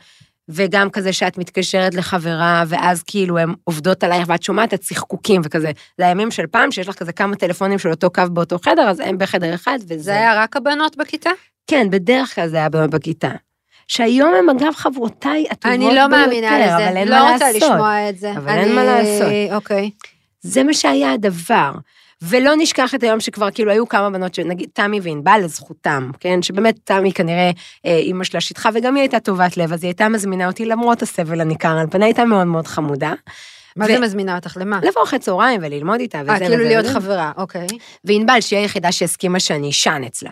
וגם 0.50 0.90
כזה 0.90 1.14
שאת 1.14 1.38
מתקשרת 1.38 1.94
לחברה, 1.96 2.64
ואז 2.68 3.04
כאילו 3.04 3.38
הן 3.38 3.54
עובדות 3.64 4.04
עלייך, 4.04 4.28
ואת 4.30 4.44
שומעת 4.44 4.74
את 4.74 4.82
צחקוקים 4.82 5.42
וכזה. 5.44 5.72
זה 5.98 6.06
הימים 6.08 6.32
של 6.32 6.48
פעם, 6.48 6.72
שיש 6.72 6.88
לך 6.88 6.96
כזה 6.96 7.12
כמה 7.14 7.36
טלפונים 7.36 7.80
של 7.80 7.90
אותו 7.92 8.10
קו 8.10 8.22
באותו 8.32 8.60
חדר, 8.60 8.90
אז 8.90 9.00
הם 9.00 9.18
בחדר 9.18 9.54
אחד, 9.54 9.80
וזה... 9.84 9.98
זה 9.98 10.12
היה 10.12 10.44
רק 10.44 10.56
הבנות 10.58 10.98
בכיתה? 10.98 11.30
כן, 11.68 11.88
בדרך 11.90 12.36
כלל 12.36 12.48
זה 12.48 12.58
היה 12.58 12.70
בכיתה. 12.70 13.32
שהיום 13.88 14.34
הם 14.34 14.50
אגב 14.50 14.74
חברותיי 14.76 15.46
הטובות 15.52 15.76
אני 15.76 15.86
ביותר, 15.86 15.96
לא 16.02 16.08
מאמינה 16.10 16.60
לזה, 16.60 16.76
אבל 16.88 16.98
אין 16.98 17.08
לא 17.08 17.16
מה 17.16 17.32
רוצה 17.34 17.52
לעשות. 17.52 17.62
לשמוע 17.72 18.10
את 18.10 18.18
זה. 18.20 18.32
אבל 18.32 18.50
אין 18.58 18.76
מה 18.76 18.82
אני- 19.00 19.10
לעשות. 19.20 19.32
אוקיי. 19.52 19.92
זה 20.42 20.64
מה 20.64 20.74
שהיה 20.74 21.12
הדבר. 21.14 21.72
ולא 22.22 22.52
נשכח 22.58 22.96
את 22.96 23.04
היום 23.04 23.20
שכבר 23.20 23.52
כאילו 23.52 23.72
היו 23.72 23.90
כמה 23.90 24.10
בנות 24.10 24.36
שנגיד 24.36 24.70
תמי 24.74 25.00
וענבל 25.04 25.42
לזכותם, 25.44 26.12
כן? 26.20 26.42
שבאמת 26.42 26.80
תמי 26.84 27.14
כנראה 27.14 27.52
אה, 27.86 27.98
אימא 27.98 28.24
שלה 28.24 28.42
שיטחה 28.42 28.70
וגם 28.74 28.96
היא 28.96 29.02
הייתה 29.02 29.20
טובת 29.20 29.58
לב, 29.58 29.74
אז 29.74 29.84
היא 29.84 29.90
הייתה 29.90 30.10
מזמינה 30.10 30.48
אותי 30.48 30.66
למרות 30.66 31.02
הסבל 31.02 31.42
הניכר 31.42 31.78
על 31.78 31.88
פניה, 31.92 32.08
הייתה 32.08 32.26
מאוד 32.26 32.48
מאוד 32.48 32.68
חמודה. 32.68 33.14
מה 33.76 33.86
ו- 33.86 33.88
זה 33.88 34.00
מזמינה 34.00 34.36
אותך? 34.36 34.58
למה? 34.60 34.80
לבוא 34.84 35.04
אחרי 35.04 35.20
צהריים 35.20 35.60
וללמוד 35.64 36.00
איתה 36.00 36.22
וזה 36.24 36.32
אה, 36.32 36.40
כאילו 36.40 36.54
וזה 36.54 36.64
להיות 36.64 36.86
וזה. 36.86 36.94
חברה, 36.94 37.32
אוקיי. 37.38 37.68
וענבל 38.04 38.42
שהיא 38.42 38.60
היחידה 38.60 38.92
שהסכימה 38.92 39.40
שאני 39.40 39.70
אשן 39.70 40.02
אצלה. 40.08 40.32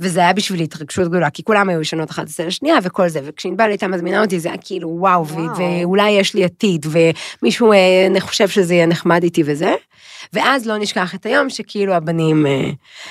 וזה 0.00 0.20
היה 0.20 0.32
בשבילי 0.32 0.64
התרגשות 0.64 1.08
גדולה, 1.08 1.30
כי 1.30 1.42
כולם 1.42 1.68
היו 1.68 1.80
ישנות 1.80 2.10
אחת 2.10 2.26
אצל 2.26 2.46
השנייה 2.46 2.76
וכל 2.82 3.08
זה, 3.08 3.20
וכשענבל 3.24 3.68
הייתה 3.68 3.88
מזמינה 3.88 4.20
אותי 4.20 4.40
זה 4.40 4.48
היה 4.48 4.58
כאילו 4.60 4.88
וואו, 4.88 5.26
וואו. 5.26 5.46
ואולי 5.56 6.10
יש 6.10 6.34
לי 6.34 6.44
עתיד, 6.44 6.86
ומישהו 6.90 7.72
אה, 7.72 8.20
חושב 8.20 8.48
שזה 8.48 8.74
יהיה 8.74 8.86
נחמד 8.86 9.22
איתי 9.22 9.42
וזה. 9.46 9.74
ואז 10.32 10.66
לא 10.66 10.78
נשכח 10.78 11.14
את 11.14 11.26
היום 11.26 11.50
שכאילו 11.50 11.94
הבנים, 11.94 12.46
אה, 12.46 12.70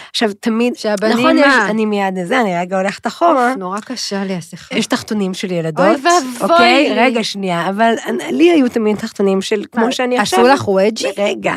עכשיו 0.10 0.30
תמיד, 0.40 0.76
שהבנים 0.76 1.18
נכון, 1.18 1.38
יש, 1.38 1.46
מה? 1.46 1.70
אני 1.70 1.86
מיד 1.86 2.14
זה, 2.26 2.42
אני 2.42 2.58
רגע 2.60 2.78
הולכת 2.78 3.08
אחורה. 3.08 3.56
נורא 3.56 3.80
קשה 3.80 4.24
לי 4.24 4.36
השיחה. 4.36 4.78
יש 4.78 4.88
תחתונים 4.88 5.34
של 5.34 5.52
ילדות, 5.52 5.86
אוי 5.86 5.96
ואבוי 5.96 6.42
אוקיי? 6.42 6.94
רגע, 6.96 7.24
שנייה, 7.24 7.70
אבל 7.70 7.94
לי 8.32 8.52
היו 8.52 8.70
תמיד 8.70 8.98
תחתונים 8.98 9.42
של, 9.42 9.64
כמו 9.72 9.92
שאני 9.92 10.20
עכשיו... 10.20 10.40
עשו 10.40 10.48
לך 10.48 10.68
ווג'י? 10.68 11.08
רגע. 11.18 11.54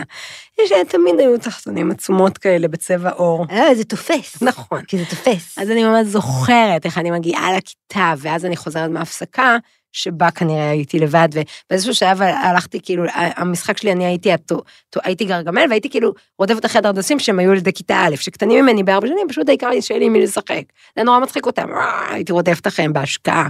יש, 0.64 0.72
תמיד 0.88 1.20
היו 1.20 1.38
תחתונים 1.38 1.90
עצומות 1.90 2.38
כאלה 2.38 2.68
בצבע 2.68 3.10
עור. 3.10 3.46
אה, 3.50 3.74
זה 3.74 3.84
תופס. 3.84 4.42
נכון. 4.42 4.82
כי 4.82 4.98
זה 4.98 5.04
תופס. 5.04 5.58
אז 5.58 5.70
אני 5.70 5.84
ממש 5.84 6.06
זוכרת 6.06 6.86
איך 6.86 6.98
אני 6.98 7.10
מגיעה 7.10 7.56
לכיתה, 7.56 8.14
ואז 8.18 8.44
אני 8.44 8.56
חוזרת 8.56 8.90
מההפסקה, 8.90 9.56
שבה 9.92 10.30
כנראה 10.30 10.70
הייתי 10.70 10.98
לבד, 10.98 11.28
ובאיזשהו 11.32 11.94
שלב 11.94 12.22
הלכתי, 12.22 12.80
כאילו, 12.82 13.04
המשחק 13.14 13.78
שלי, 13.78 13.92
אני 13.92 14.04
הייתי, 14.04 14.32
הטו- 14.32 14.62
טו- 14.90 15.00
הייתי 15.04 15.24
גרגמל, 15.24 15.64
והייתי 15.70 15.90
כאילו 15.90 16.12
רודפת 16.38 16.64
אחרי 16.66 16.78
הדרדסים 16.78 17.18
שהם 17.18 17.38
היו 17.38 17.52
ילדי 17.52 17.72
כיתה 17.72 17.96
א', 18.06 18.16
שקטנים 18.16 18.64
ממני 18.64 18.82
בארבע 18.82 19.06
שנים, 19.06 19.26
פשוט 19.28 19.48
העיקר 19.48 19.68
לי 19.70 19.82
שיהיה 19.82 20.00
לי 20.00 20.08
מי 20.08 20.22
לשחק. 20.22 20.62
זה 20.96 21.02
נורא 21.04 21.18
מצחיק 21.18 21.46
אותם, 21.46 21.68
"וואו", 21.70 22.14
הייתי 22.14 22.32
רודפת 22.32 22.66
אחריהם 22.66 22.92
בהשקעה. 22.92 23.48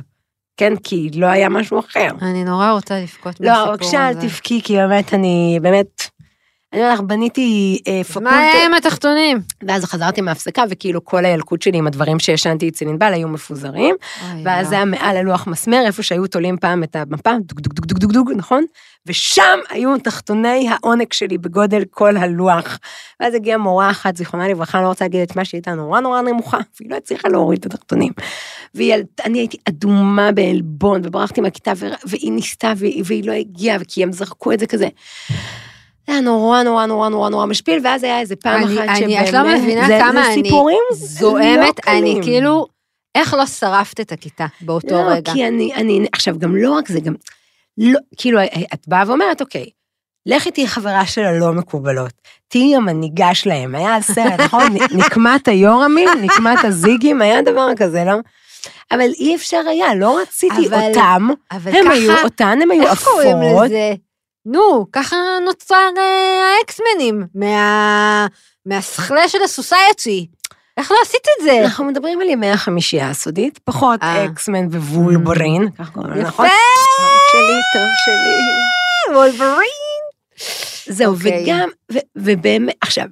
כן, 0.56 0.72
כי 0.76 1.10
לא 1.14 1.26
היה 1.26 1.48
משהו 1.48 1.78
אחר. 1.78 2.08
אני 2.22 2.44
נורא 2.44 2.70
רוצה 2.70 3.00
לבכות 3.00 3.40
לא, 3.40 3.50
מהסיפור 3.50 3.72
בבקשה, 3.72 4.08
אל 4.08 4.16
הזה. 4.16 4.28
תבכי, 4.28 4.60
כי 4.64 4.76
באמת, 4.76 5.14
אני, 5.14 5.58
באמת, 5.62 6.10
אני 6.72 6.82
אומרת 6.82 6.94
לך, 6.94 7.00
בניתי 7.00 7.78
אה, 7.88 8.00
אז 8.00 8.16
מה 8.16 8.30
פקולטה, 8.30 8.66
עם 8.66 8.74
התחתונים? 8.74 9.40
ואז 9.68 9.84
חזרתי 9.84 10.20
מההפסקה, 10.20 10.62
וכאילו 10.70 11.04
כל 11.04 11.24
הילקוט 11.24 11.62
שלי 11.62 11.78
עם 11.78 11.86
הדברים 11.86 12.18
שישנתי 12.18 12.68
אצל 12.68 12.88
ענבל 12.88 13.12
היו 13.12 13.28
מפוזרים, 13.28 13.96
אוי, 14.22 14.42
ואז 14.44 14.64
לא. 14.64 14.70
זה 14.70 14.74
היה 14.74 14.84
מעל 14.84 15.16
הלוח 15.16 15.46
מסמר, 15.46 15.82
איפה 15.86 16.02
שהיו 16.02 16.26
תולים 16.26 16.56
פעם 16.56 16.82
את 16.82 16.96
המפה, 16.96 17.30
דוג 17.44 17.60
דוג 17.60 17.72
דוג 17.74 17.86
דוג 17.86 17.98
דוג 17.98 18.12
דוג, 18.12 18.32
נכון? 18.36 18.64
ושם 19.06 19.58
היו 19.70 19.98
תחתוני 19.98 20.68
העונג 20.68 21.12
שלי 21.12 21.38
בגודל 21.38 21.82
כל 21.90 22.16
הלוח. 22.16 22.78
ואז 23.20 23.34
הגיעה 23.34 23.58
מורה 23.58 23.90
אחת, 23.90 24.16
זיכרונה 24.16 24.48
לברכה, 24.48 24.82
לא 24.82 24.86
רוצה 24.86 25.04
להגיד 25.04 25.20
את 25.20 25.36
מה 25.36 25.44
שהיא 25.44 25.58
הייתה 25.58 25.74
נורא 25.74 26.00
נורא 26.00 26.22
נמוכה, 26.22 26.58
והיא 26.80 26.90
לא 26.90 26.96
הצליחה 26.96 27.28
להוריד 27.28 27.58
את 27.58 27.74
התחתונים. 27.74 28.12
ואני 28.74 29.38
הייתי 29.38 29.56
אדומה 29.68 30.32
בעלבון, 30.32 31.00
וברחתי 31.04 31.40
מהכיתה, 31.40 31.72
והיא 32.06 32.32
ניסתה, 32.32 32.72
והיא, 32.76 33.02
והיא 33.06 33.24
לא 33.24 33.32
הגיעה, 33.32 33.78
כי 33.88 34.02
הם 34.02 34.12
זרקו 34.12 34.52
את 34.52 34.60
זה 34.60 34.66
כזה. 34.66 34.88
זה 36.06 36.12
היה 36.12 36.20
נורא 36.20 36.62
נורא 36.62 36.86
נורא 36.86 37.08
נורא 37.08 37.28
נורא 37.28 37.46
משפיל, 37.46 37.80
ואז 37.84 38.04
היה 38.04 38.20
איזה 38.20 38.36
פעם 38.36 38.62
אני- 38.64 38.74
אחת 38.78 38.88
אני- 38.88 38.96
שבאמת... 39.14 39.28
את 39.28 39.32
לא 39.32 39.42
מבינה 39.58 39.86
זה- 39.86 39.98
כמה 40.00 40.22
זה 40.24 40.32
אני 40.32 40.50
זועמת, 40.92 41.86
לא 41.86 41.92
אני. 41.92 42.18
כאילו, 42.22 42.66
איך 43.14 43.34
לא 43.34 43.46
שרפת 43.46 44.00
את 44.00 44.12
הכיתה 44.12 44.46
באותו 44.60 44.94
לא, 44.94 45.08
רגע? 45.10 45.32
כי 45.32 45.48
אני, 45.48 45.74
אני, 45.74 46.06
עכשיו, 46.12 46.38
גם 46.38 46.56
לא 46.56 46.70
רק 46.72 46.88
זה, 46.88 47.00
גם, 47.00 47.14
לא, 47.78 47.98
כאילו, 48.16 48.40
את 48.74 48.88
באה 48.88 49.02
ואומרת, 49.06 49.40
אוקיי, 49.40 49.66
לכי 50.26 50.50
תהיי 50.50 50.66
חברה 50.68 51.06
של 51.06 51.20
הלא 51.24 51.52
מקובלות, 51.52 52.12
תהיי 52.48 52.76
המנהיגה 52.76 53.34
שלהם, 53.34 53.74
היה 53.74 54.02
סרט, 54.02 54.40
נכון? 54.44 54.62
נקמת 54.90 55.48
היורמים, 55.48 56.08
נקמת 56.22 56.64
הזיגים, 56.64 57.22
היה 57.22 57.42
דבר 57.42 57.68
כזה, 57.76 58.04
לא? 58.04 58.12
אבל 58.92 59.10
אי 59.20 59.36
אפשר 59.36 59.60
היה, 59.68 59.94
לא 59.94 60.18
רציתי 60.22 60.68
אבל- 60.68 60.88
אותם, 60.88 61.28
אבל 61.52 61.70
הם 61.76 61.84
ככה, 61.84 61.92
היו 61.92 62.12
אותן, 62.24 62.58
הם 62.62 62.70
היו 62.70 62.82
איך 62.82 63.04
קוראים 63.04 63.36
אפורות. 63.36 63.66
לזה? 63.66 63.94
נו, 64.46 64.86
ככה 64.92 65.16
נוצר 65.44 65.90
אה, 65.98 66.54
האקסמנים, 66.58 67.26
מה... 67.34 68.26
מהשכלה 68.66 69.28
של 69.28 69.42
הסוסייטי. 69.42 70.26
איך 70.76 70.90
לא 70.90 70.96
עשית 71.02 71.20
את 71.38 71.44
זה? 71.44 71.60
אנחנו 71.64 71.84
מדברים 71.84 72.20
על 72.20 72.28
ימי 72.28 72.50
החמישייה 72.50 73.10
הסודית, 73.10 73.58
פחות 73.58 74.02
אה. 74.02 74.24
אקסמן 74.24 74.66
ווולברין, 74.66 75.68
קוראים 75.92 76.12
לזה, 76.12 76.20
יפה, 76.20 76.28
נכון? 76.28 76.46
טוב 76.46 77.06
שלי, 77.32 77.60
טוב 77.74 77.88
שלי. 78.04 79.16
וולברין. 79.16 80.00
זהו, 80.86 81.14
אוקיי. 81.14 81.44
וגם, 81.44 81.68
ובאמת, 82.16 82.74
עכשיו, 82.80 83.04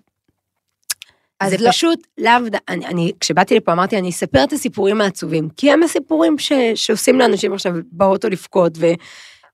זה 1.47 1.57
לא- 1.61 1.71
פשוט 1.71 2.07
לאו. 2.19 2.33
אני, 2.69 2.87
אני, 2.87 3.13
כשבאתי 3.21 3.57
לפה 3.57 3.73
אמרתי, 3.73 3.99
אני 3.99 4.11
אספר 4.11 4.45
את 4.45 4.53
הסיפורים 4.53 5.01
העצובים, 5.01 5.49
כי 5.57 5.73
הם 5.73 5.83
הסיפורים 5.83 6.39
ש, 6.39 6.53
שעושים 6.75 7.19
לאנשים 7.19 7.53
עכשיו 7.53 7.73
באוטו 7.93 8.29
לבכות, 8.29 8.73
ו, 8.79 8.87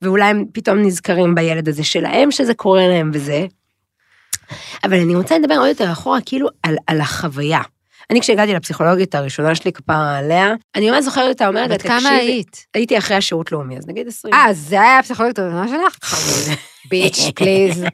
ואולי 0.02 0.24
הם 0.24 0.44
פתאום 0.52 0.78
נזכרים 0.78 1.34
בילד 1.34 1.68
הזה 1.68 1.84
שלהם, 1.84 2.30
שזה 2.30 2.54
קורה 2.54 2.88
להם 2.88 3.10
וזה. 3.14 3.46
אבל 4.84 5.00
אני 5.00 5.14
רוצה 5.16 5.38
לדבר 5.38 5.54
עוד 5.54 5.68
יותר 5.68 5.92
אחורה, 5.92 6.18
כאילו, 6.26 6.48
על, 6.62 6.76
על 6.86 7.00
החוויה. 7.00 7.60
אני 8.10 8.20
כשהגעתי 8.20 8.54
לפסיכולוגית 8.54 9.14
הראשונה 9.14 9.54
שלי, 9.54 9.72
כפרה 9.72 10.18
עליה, 10.18 10.54
אני 10.74 10.90
ממש 10.90 11.04
זוכרת 11.04 11.28
אותה 11.28 11.48
אומרת, 11.48 11.70
בת 11.70 11.82
כמה 11.82 12.08
היית? 12.08 12.66
הייתי 12.74 12.98
אחרי 12.98 13.16
השירות 13.16 13.52
לאומי, 13.52 13.78
אז 13.78 13.88
נגיד 13.88 14.08
20. 14.08 14.34
אה, 14.34 14.52
זה 14.52 14.80
היה 14.80 14.98
הפסיכולוגית 14.98 15.38
הראשונה 15.38 15.68
שלך? 15.68 16.14
ביץ', 16.90 17.30
פליז. 17.34 17.84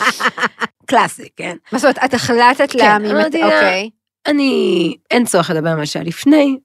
קלאסי, 0.88 1.28
כן? 1.36 1.56
מה 1.72 1.78
זאת 1.78 1.84
אומרת, 1.84 2.04
את 2.04 2.14
החלטת 2.14 2.74
לה 2.74 2.98
ממתי, 2.98 3.12
אמרתי 3.12 3.38
לה, 3.38 3.46
אוקיי. 3.46 3.90
אני, 4.26 4.96
אין 5.10 5.24
צורך 5.24 5.50
לדבר 5.50 5.68
על 5.70 5.76
מה 5.76 5.86
שהיה 5.86 6.04
לפני. 6.04 6.58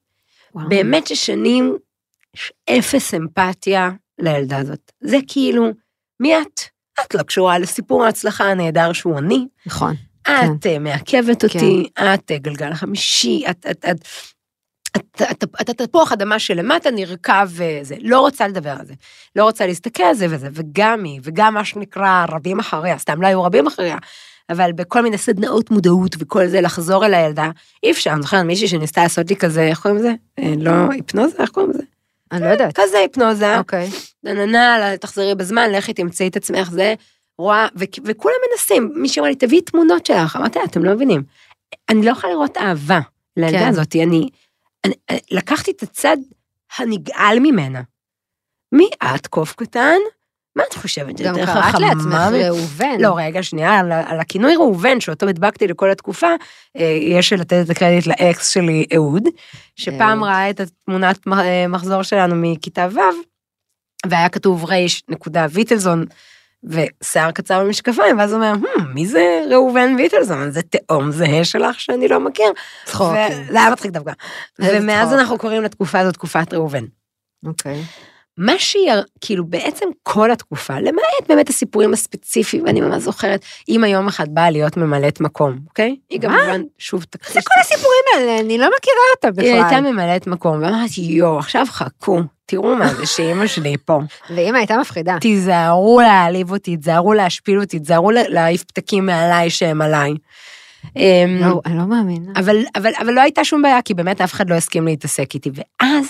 באמת 0.55 1.07
ששנים, 1.07 1.77
יש 2.35 2.53
אפס 2.69 3.13
אמפתיה 3.13 3.89
לילדה 4.19 4.57
הזאת. 4.57 4.91
זה 5.01 5.17
כאילו, 5.27 5.69
מי 6.19 6.37
את? 6.37 6.61
את 7.05 7.15
לא 7.15 7.23
קשורה 7.23 7.59
לסיפור 7.59 8.05
ההצלחה 8.05 8.43
הנהדר 8.43 8.93
שהוא 8.93 9.17
אני, 9.17 9.47
נכון. 9.65 9.95
את 10.21 10.65
אה, 10.65 10.79
מעכבת 10.79 11.43
אותי, 11.43 11.89
את 11.93 12.31
אה, 12.31 12.37
גלגל 12.37 12.71
החמישי, 12.71 13.43
את, 13.49 13.65
את, 13.71 13.85
את, 13.85 14.07
את, 14.97 15.21
את, 15.31 15.43
את, 15.61 15.69
את 15.69 15.81
תפוח 15.81 16.11
אדמה 16.11 16.39
שלמטה 16.39 16.91
נרקב 16.91 17.45
וזה, 17.47 17.95
לא 18.01 18.19
רוצה 18.19 18.47
לדבר 18.47 18.69
על 18.79 18.85
זה, 18.85 18.93
לא 19.35 19.43
רוצה 19.43 19.67
להסתכל 19.67 20.03
על 20.03 20.15
זה 20.15 20.25
וזה, 20.29 20.49
וגם 20.53 21.03
היא, 21.03 21.19
וגם 21.23 21.53
מה 21.53 21.65
שנקרא 21.65 22.25
רבים 22.29 22.59
אחריה, 22.59 22.97
סתם 22.97 23.21
לא 23.21 23.27
היו 23.27 23.43
רבים 23.43 23.67
אחריה, 23.67 23.97
אבל 24.49 24.71
בכל 24.71 25.01
מיני 25.01 25.17
סדנאות 25.17 25.71
מודעות 25.71 26.15
וכל 26.19 26.47
זה, 26.47 26.61
לחזור 26.61 27.05
אל 27.05 27.13
הילדה, 27.13 27.51
אי 27.83 27.91
אפשר, 27.91 28.11
אני 28.11 28.21
זוכרת 28.21 28.45
מישהי 28.45 28.67
שניסתה 28.67 29.03
לעשות 29.03 29.29
לי 29.29 29.35
כזה, 29.35 29.63
איך 29.63 29.79
קוראים 29.79 29.99
לזה? 29.99 30.13
אה, 30.39 30.53
לא, 30.57 30.71
היפנוזה? 30.91 31.37
איך 31.39 31.49
קוראים 31.49 31.71
לזה? 31.71 31.83
אני 32.31 32.41
לא 32.41 32.45
יודעת. 32.45 32.79
כזה 32.79 32.97
היפנוזה. 32.97 33.57
אוקיי. 33.57 33.89
נננה, 34.23 34.97
תחזרי 34.97 35.35
בזמן, 35.35 35.71
לכי 35.71 35.93
תמצאי 35.93 36.27
את 36.27 36.35
עצמך, 36.35 36.69
זה, 36.71 36.93
רואה, 37.37 37.67
ו- 37.75 37.83
וכולם 38.05 38.35
מנסים, 38.51 38.91
מישהו 38.95 39.21
אמר 39.21 39.29
לי, 39.29 39.35
תביאי 39.35 39.61
תמונות 39.61 40.05
שלך, 40.05 40.35
אמרתי 40.35 40.59
לה, 40.59 40.65
אתם 40.65 40.83
לא 40.83 40.93
מבינים. 40.93 41.23
אני 41.89 42.05
לא 42.05 42.11
יכולה 42.11 42.33
לראות 42.33 42.57
אהבה 42.57 42.99
לילדה 43.37 43.59
כן. 43.59 43.67
הזאת, 43.67 43.95
אני, 43.95 44.29
אני, 44.85 44.93
לקחתי 45.31 45.71
את 45.71 45.83
הצד 45.83 46.17
הנגעל 46.77 47.39
ממנה. 47.39 47.81
מי 48.71 48.89
את, 49.03 49.27
קוף 49.27 49.53
קטן? 49.53 49.97
מה 50.55 50.63
את 50.69 50.73
חושבת? 50.73 51.21
גם 51.21 51.35
קראת 51.35 51.79
לעצמך 51.79 52.15
ראובן. 52.33 52.97
לא, 52.99 53.17
רגע, 53.17 53.43
שנייה, 53.43 53.79
על, 53.79 53.91
על 53.91 54.19
הכינוי 54.19 54.55
ראובן, 54.55 54.99
שאותו 54.99 55.27
הדבקתי 55.27 55.67
לכל 55.67 55.91
התקופה, 55.91 56.27
אה, 56.77 56.97
יש 57.01 57.33
לתת 57.33 57.65
את 57.65 57.69
הקרדיט 57.69 58.07
לאקס 58.07 58.49
שלי, 58.49 58.85
אהוד, 58.95 59.23
שפעם 59.75 60.23
אהוד. 60.23 60.29
ראה 60.29 60.49
את 60.49 60.59
התמונת 60.59 61.27
אה, 61.27 61.67
מחזור 61.67 62.03
שלנו 62.03 62.35
מכיתה 62.35 62.87
ו', 62.91 62.99
והיה 64.07 64.29
כתוב 64.29 64.65
רייש 64.65 65.03
נקודה 65.09 65.45
ויטלזון, 65.49 66.05
ושיער 66.63 67.31
קצר 67.31 67.63
במשקפיים, 67.63 68.17
ואז 68.19 68.33
הוא 68.33 68.43
אומר, 68.43 68.53
"Hmm, 68.75 68.81
מי 68.93 69.07
זה 69.07 69.41
ראובן 69.51 69.95
ויטלזון? 69.97 70.51
זה 70.51 70.61
תאום 70.61 71.11
זהה 71.11 71.43
שלך 71.43 71.79
שאני 71.79 72.07
לא 72.07 72.19
מכיר. 72.19 72.51
צחוקים. 72.85 73.43
וזה 73.49 73.61
היה 73.61 73.71
מצחיק 73.71 73.91
דווקא. 73.91 74.11
ומאז 74.59 75.07
צחוק. 75.07 75.19
אנחנו 75.19 75.37
קוראים 75.37 75.63
לתקופה 75.63 75.99
הזאת 75.99 76.13
תקופת 76.13 76.53
ראובן. 76.53 76.83
אוקיי. 77.45 77.83
מה 78.41 78.53
שהיא, 78.59 78.91
כאילו 79.21 79.45
בעצם 79.45 79.85
כל 80.03 80.31
התקופה, 80.31 80.79
למעט 80.79 81.27
באמת 81.29 81.49
הסיפורים 81.49 81.93
הספציפיים, 81.93 82.63
ואני 82.65 82.81
ממש 82.81 83.03
זוכרת, 83.03 83.41
אימא 83.67 83.85
יום 83.85 84.07
אחד 84.07 84.25
באה 84.33 84.49
להיות 84.49 84.77
ממלאת 84.77 85.21
מקום, 85.21 85.59
אוקיי? 85.67 85.95
היא 86.09 86.19
גם? 86.19 86.31
כמובן, 86.31 86.61
שוב, 86.77 87.01
זה 87.01 87.07
תקשיב. 87.09 87.41
כל 87.41 87.59
הסיפורים 87.61 88.03
האלה, 88.15 88.39
אני 88.39 88.57
לא 88.57 88.69
מכירה 88.77 88.95
אותה 89.15 89.31
בכלל. 89.31 89.45
היא 89.45 89.63
הייתה 89.63 89.81
ממלאת 89.81 90.27
מקום, 90.27 90.61
ואמרתי, 90.61 91.01
יואו, 91.01 91.39
עכשיו 91.39 91.65
חכו, 91.69 92.19
תראו 92.45 92.75
מה 92.75 92.93
זה 92.93 93.05
שאימא 93.05 93.47
שלי 93.47 93.75
פה. 93.85 93.99
ואימא 94.35 94.57
הייתה 94.57 94.77
מפחידה. 94.77 95.17
תיזהרו 95.21 96.01
להעליב 96.01 96.51
אותי, 96.51 96.77
תיזהרו 96.77 97.13
להשפיל 97.13 97.59
אותי, 97.59 97.79
תיזהרו 97.79 98.11
לה- 98.11 98.27
להעיף 98.29 98.63
פתקים 98.63 99.05
מעליי 99.05 99.49
שהם 99.49 99.81
עליי. 99.81 100.11
אמ, 100.95 101.01
לא, 101.41 101.61
אני 101.65 101.77
לא 101.77 101.83
מאמינה. 101.85 102.31
אבל 102.35 103.13
לא 103.13 103.21
הייתה 103.21 103.43
שום 103.43 103.61
בעיה, 103.61 103.81
כי 103.81 103.93
באמת 103.93 104.21
אף 104.21 104.33
אחד 104.33 104.49
לא 104.49 104.55
הסכים 104.55 104.85
להתעסק 104.85 105.33
איתי. 105.33 105.49
ואז, 105.53 106.05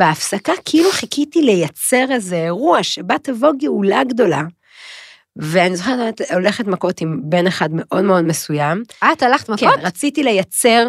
בהפסקה, 0.00 0.52
כאילו 0.64 0.90
חיכיתי 0.92 1.42
לייצר 1.42 2.06
איזה 2.10 2.36
אירוע 2.36 2.82
שבה 2.82 3.18
תבוא 3.18 3.52
גאולה 3.58 4.04
גדולה. 4.04 4.42
ואני 5.36 5.76
זוכרת, 5.76 6.20
את 6.20 6.30
הולכת 6.30 6.66
מכות 6.66 7.00
עם 7.00 7.20
בן 7.24 7.46
אחד 7.46 7.68
מאוד 7.72 8.04
מאוד 8.04 8.24
מסוים. 8.24 8.82
את 9.12 9.22
הלכת 9.22 9.48
מכות? 9.48 9.74
כן, 9.74 9.86
רציתי 9.86 10.22
לייצר 10.22 10.88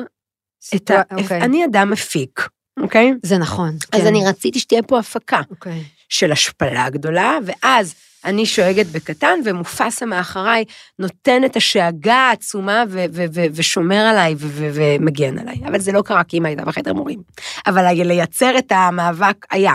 את 0.76 0.92
ה... 0.92 1.02
אוקיי. 1.12 1.42
אני 1.42 1.66
אדם 1.66 1.90
מפיק, 1.90 2.48
אוקיי? 2.80 3.14
זה 3.24 3.38
נכון. 3.38 3.78
אז 3.92 4.02
כן. 4.02 4.08
אני 4.08 4.28
רציתי 4.28 4.60
שתהיה 4.60 4.84
פה 4.84 5.00
הפקה 5.00 5.42
אוקיי. 5.50 5.84
של 6.10 6.32
השפלה 6.32 6.90
גדולה, 6.90 7.38
ואז 7.46 7.96
אני 8.26 8.46
שואגת 8.46 8.86
בקטן, 8.86 9.40
ומופסה 9.46 10.06
מאחריי 10.06 10.66
נותן 11.00 11.46
את 11.46 11.56
השאגה 11.56 12.16
העצומה 12.16 12.84
ו- 12.90 13.06
ו- 13.14 13.26
ו- 13.34 13.46
ושומר 13.54 13.96
עליי 13.96 14.36
ומגן 14.38 15.40
עליי. 15.40 15.62
אבל 15.68 15.80
זה 15.80 15.92
לא 15.92 16.02
קרה 16.02 16.24
כי 16.24 16.38
אמא 16.38 16.48
הייתה 16.48 16.66
בחדר 16.66 16.94
מורים. 16.94 17.20
אבל 17.68 17.94
לייצר 17.94 18.58
את 18.58 18.72
המאבק 18.72 19.46
היה. 19.52 19.74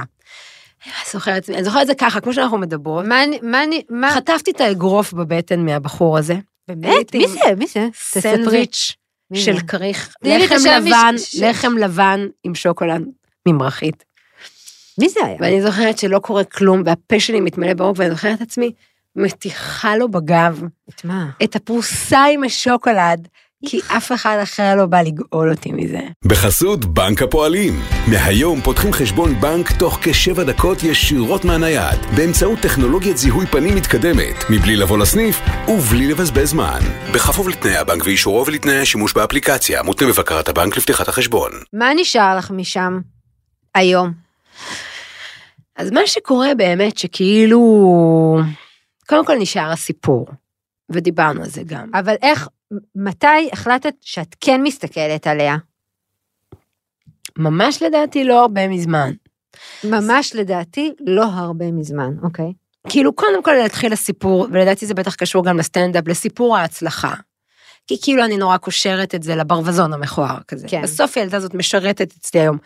זוכרת, 1.12 1.50
אני 1.50 1.64
זוכרת 1.64 1.82
את 1.82 1.86
זה 1.86 1.94
ככה, 1.94 2.20
כמו 2.20 2.32
שאנחנו 2.32 2.58
מדברות. 2.58 3.04
מה 3.06 3.24
אני, 3.24 3.38
מה 3.42 3.62
אני, 3.62 3.82
מה, 3.90 4.10
חטפתי 4.14 4.50
את 4.50 4.60
האגרוף 4.60 5.12
בבטן 5.12 5.64
מהבחור 5.64 6.18
הזה. 6.18 6.34
באמת? 6.68 7.14
מי 7.14 7.28
זה? 7.28 7.40
מי 7.56 7.66
זה? 7.66 7.88
סנדוויץ' 7.94 8.92
של? 9.34 9.60
כריך, 9.60 10.14
לחם 10.22 10.54
לבן, 10.70 11.14
לחם 11.40 11.76
לבן 11.78 12.26
עם 12.44 12.54
שוקולד 12.54 13.02
ממרחית. 13.48 14.04
מי 14.98 15.08
זה 15.08 15.20
היה? 15.24 15.36
ואני 15.40 15.62
זוכרת 15.62 15.98
שלא 15.98 16.18
קורה 16.18 16.44
כלום, 16.44 16.82
והפה 16.86 17.20
שלי 17.20 17.40
מתמלא 17.40 17.74
בעורק, 17.74 17.98
ואני 17.98 18.10
זוכרת 18.10 18.36
את 18.36 18.42
עצמי 18.42 18.72
מתיחה 19.16 19.96
לו 19.96 20.08
בגב 20.08 20.62
את 20.90 21.04
מה? 21.04 21.30
את 21.44 21.56
הפרוסה 21.56 22.24
עם 22.34 22.44
השוקולד, 22.44 23.28
כי 23.66 23.80
אף 23.96 24.12
אחד 24.12 24.38
אחר 24.42 24.74
לא 24.76 24.86
בא 24.86 25.02
לגאול 25.02 25.50
אותי 25.50 25.72
מזה. 25.72 26.00
בחסות 26.24 26.84
בנק 26.84 27.22
הפועלים. 27.22 27.80
מהיום 28.10 28.60
פותחים 28.60 28.92
חשבון 28.92 29.40
בנק 29.40 29.72
תוך 29.72 29.98
כשבע 30.02 30.44
דקות 30.44 30.82
ישירות 30.82 31.44
מהנייד, 31.44 32.00
באמצעות 32.16 32.58
טכנולוגיית 32.58 33.16
זיהוי 33.16 33.46
פנים 33.46 33.76
מתקדמת, 33.76 34.44
מבלי 34.50 34.76
לבוא 34.76 34.98
לסניף 34.98 35.40
ובלי 35.68 36.06
לבזבז 36.06 36.48
זמן. 36.48 36.80
בכפוף 37.14 37.46
לתנאי 37.46 37.76
הבנק 37.76 38.04
ואישורו 38.04 38.46
ולתנאי 38.46 38.78
השימוש 38.78 39.12
באפליקציה, 39.12 39.82
מותנה 39.82 40.08
בבקרת 40.08 40.48
הבנק 40.48 40.76
לפתיחת 40.76 41.08
החשבון. 41.08 41.50
מה 41.72 41.90
נשאר 41.96 42.36
לך 42.36 42.50
משם 42.50 43.00
היום? 43.74 44.25
אז 45.76 45.90
מה 45.90 46.00
שקורה 46.06 46.54
באמת 46.54 46.98
שכאילו, 46.98 47.60
קודם 49.08 49.26
כל 49.26 49.36
נשאר 49.38 49.70
הסיפור, 49.72 50.26
ודיברנו 50.90 51.42
על 51.42 51.48
זה 51.48 51.62
גם. 51.66 51.90
אבל 51.94 52.14
איך, 52.22 52.48
מתי 52.94 53.48
החלטת 53.52 53.94
שאת 54.00 54.36
כן 54.40 54.62
מסתכלת 54.62 55.26
עליה? 55.26 55.56
ממש 57.38 57.82
לדעתי 57.82 58.24
לא 58.24 58.40
הרבה 58.40 58.68
מזמן. 58.68 59.12
ממש 59.84 60.34
לדעתי 60.34 60.92
לא 61.06 61.24
הרבה 61.24 61.72
מזמן, 61.72 62.10
אוקיי. 62.22 62.52
כאילו, 62.88 63.12
קודם 63.12 63.42
כל 63.42 63.52
להתחיל 63.52 63.92
הסיפור, 63.92 64.46
ולדעתי 64.52 64.86
זה 64.86 64.94
בטח 64.94 65.14
קשור 65.14 65.44
גם 65.44 65.58
לסטנדאפ, 65.58 66.08
לסיפור 66.08 66.56
ההצלחה. 66.56 67.14
כי 67.86 67.96
כאילו 68.02 68.24
אני 68.24 68.36
נורא 68.36 68.56
קושרת 68.56 69.14
את 69.14 69.22
זה 69.22 69.36
לברווזון 69.36 69.92
המכוער 69.92 70.38
כזה. 70.48 70.68
כן. 70.68 70.82
בסוף 70.82 71.16
הילדה 71.16 71.36
הזאת 71.36 71.54
משרתת 71.54 72.12
אצלי 72.18 72.40
היום. 72.40 72.58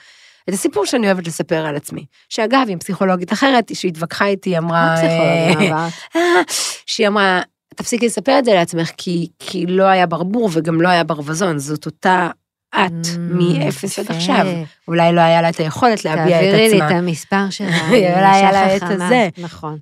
את 0.48 0.54
הסיפור 0.54 0.86
שאני 0.86 1.06
אוהבת 1.06 1.26
לספר 1.26 1.66
על 1.66 1.76
עצמי. 1.76 2.04
שאגב, 2.28 2.66
עם 2.68 2.78
פסיכולוגית 2.78 3.32
אחרת, 3.32 3.70
שהתווכחה 3.74 4.26
איתי, 4.26 4.58
אמרה... 4.58 4.86
מה 4.86 4.96
פסיכולוגיה 4.96 5.88
אה? 6.16 6.42
שהיא 6.86 7.08
אמרה, 7.08 7.40
תפסיקי 7.76 8.06
לספר 8.06 8.38
את 8.38 8.44
זה 8.44 8.54
לעצמך, 8.54 8.90
כי, 8.96 9.28
כי 9.38 9.66
לא 9.66 9.84
היה 9.84 10.06
ברבור 10.06 10.50
וגם 10.52 10.80
לא 10.80 10.88
היה 10.88 11.04
ברווזון, 11.04 11.58
זאת 11.58 11.86
אותה 11.86 12.30
את, 12.74 13.06
Mm, 13.06 13.18
מאפס 13.18 13.98
עד 13.98 14.04
יפה. 14.04 14.14
עכשיו. 14.14 14.46
אולי 14.88 15.12
לא 15.12 15.20
היה 15.20 15.42
לה 15.42 15.48
את 15.48 15.56
היכולת 15.56 16.04
להביע 16.04 16.24
את 16.24 16.44
תעבירי 16.44 16.68
לי 16.68 16.78
את 16.78 16.82
עצמה. 16.82 16.98
המספר 16.98 17.50
שלה. 17.50 17.88
אולי 17.88 18.36
היה 18.36 18.52
לה 18.52 18.76
את. 18.76 18.82
הזה. 18.82 19.28
נכון. 19.38 19.78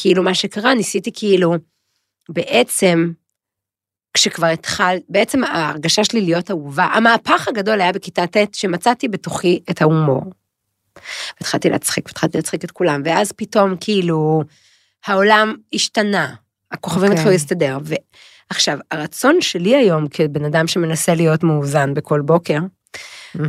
כאילו 0.00 0.22
מה 0.22 0.34
שקרה, 0.34 0.74
ניסיתי 0.74 1.10
כאילו, 1.14 1.54
בעצם, 2.28 3.12
כשכבר 4.14 4.46
התחל, 4.46 4.96
בעצם 5.08 5.44
ההרגשה 5.44 6.04
שלי 6.04 6.20
להיות 6.20 6.50
אהובה, 6.50 6.84
המהפך 6.84 7.48
הגדול 7.48 7.80
היה 7.80 7.92
בכיתה 7.92 8.26
ט', 8.26 8.54
שמצאתי 8.54 9.08
בתוכי 9.08 9.60
את 9.70 9.82
ההומור. 9.82 10.22
והתחלתי 11.40 11.70
להצחיק, 11.70 12.06
והתחלתי 12.06 12.38
להצחיק 12.38 12.64
את 12.64 12.70
כולם, 12.70 13.02
ואז 13.04 13.32
פתאום 13.32 13.74
כאילו, 13.80 14.42
העולם 15.06 15.54
השתנה, 15.74 16.34
הכוכבים 16.72 17.02
אוקיי. 17.02 17.14
התחילו 17.14 17.32
להסתדר. 17.32 17.78
ועכשיו, 18.50 18.78
הרצון 18.90 19.40
שלי 19.40 19.76
היום, 19.76 20.08
כבן 20.08 20.44
אדם 20.44 20.66
שמנסה 20.66 21.14
להיות 21.14 21.42
מאוזן 21.42 21.94
בכל 21.94 22.20
בוקר, 22.20 22.58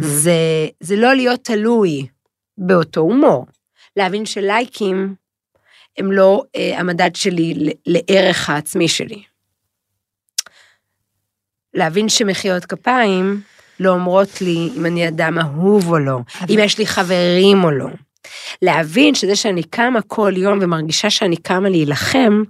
זה, 0.02 0.68
זה 0.80 0.96
לא 0.96 1.14
להיות 1.14 1.44
תלוי 1.44 2.08
באותו 2.58 3.02
הומור. 3.02 3.46
להבין 3.96 4.26
שלייקים 4.26 5.16
הם 5.98 6.12
לא 6.12 6.44
אה, 6.56 6.80
המדד 6.80 7.16
שלי 7.16 7.74
לערך 7.86 8.50
העצמי 8.50 8.88
שלי. 8.88 9.24
להבין 11.74 12.10
שמחיאות 12.10 12.66
כפיים 12.66 13.42
לא 13.80 13.90
אומרות 13.90 14.42
לי 14.42 14.70
אם 14.78 14.86
אני 14.86 15.08
אדם 15.08 15.40
אהוב 15.40 15.90
או 15.90 16.00
לא, 16.00 16.20
אבל- 16.42 16.54
אם 16.54 16.60
יש 16.60 16.78
לי 16.78 16.86
חברים 16.86 17.64
או 17.64 17.72
לא. 17.72 17.88
להבין 18.62 19.16
שזה 19.16 19.36
שאני 19.36 19.64
קמה 19.64 20.02
כל 20.02 20.34
יום 20.38 20.60
ומרגישה 20.62 21.10
שאני 21.10 21.38
קמה 21.38 21.70
להילחם, 21.70 22.44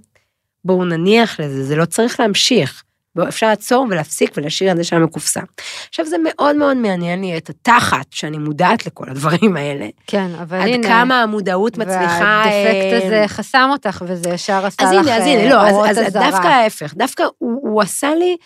בואו 0.64 0.84
נניח 0.84 1.40
לזה, 1.40 1.64
זה 1.64 1.76
לא 1.76 1.84
צריך 1.84 2.20
להמשיך. 2.20 2.82
אפשר 3.28 3.46
לעצור 3.48 3.86
ולהפסיק 3.90 4.30
ולהשאיר 4.36 4.72
את 4.72 4.76
זה 4.76 4.84
שם 4.84 5.04
בקופסה. 5.04 5.40
עכשיו 5.88 6.06
זה 6.06 6.16
מאוד 6.24 6.56
מאוד 6.56 6.76
מעניין 6.76 7.20
לי 7.20 7.36
את 7.36 7.50
התחת, 7.50 8.06
שאני 8.10 8.38
מודעת 8.38 8.86
לכל 8.86 9.08
הדברים 9.08 9.56
האלה. 9.56 9.88
כן, 10.06 10.30
אבל 10.42 10.60
עד 10.60 10.68
הנה. 10.68 10.88
כמה 10.88 11.22
המודעות 11.22 11.78
מצליחה... 11.78 12.42
והדפקט 12.46 12.92
אה, 12.92 13.06
הזה 13.06 13.24
חסם 13.26 13.68
אותך, 13.72 14.04
וזה 14.06 14.30
ישר 14.30 14.66
עשה 14.66 14.82
אז 14.82 14.92
לך 14.92 15.06
הנה, 15.06 15.16
אז 15.16 15.22
הנה, 15.26 15.40
אה, 15.40 15.48
לא, 15.48 15.70
אורות 15.70 15.88
אז, 15.88 15.98
אז. 15.98 16.12
דווקא 16.12 16.46
ההפך, 16.46 16.94
דווקא 16.94 17.22
הוא, 17.38 17.60
הוא 17.62 17.82
עשה 17.82 18.14
לי, 18.14 18.36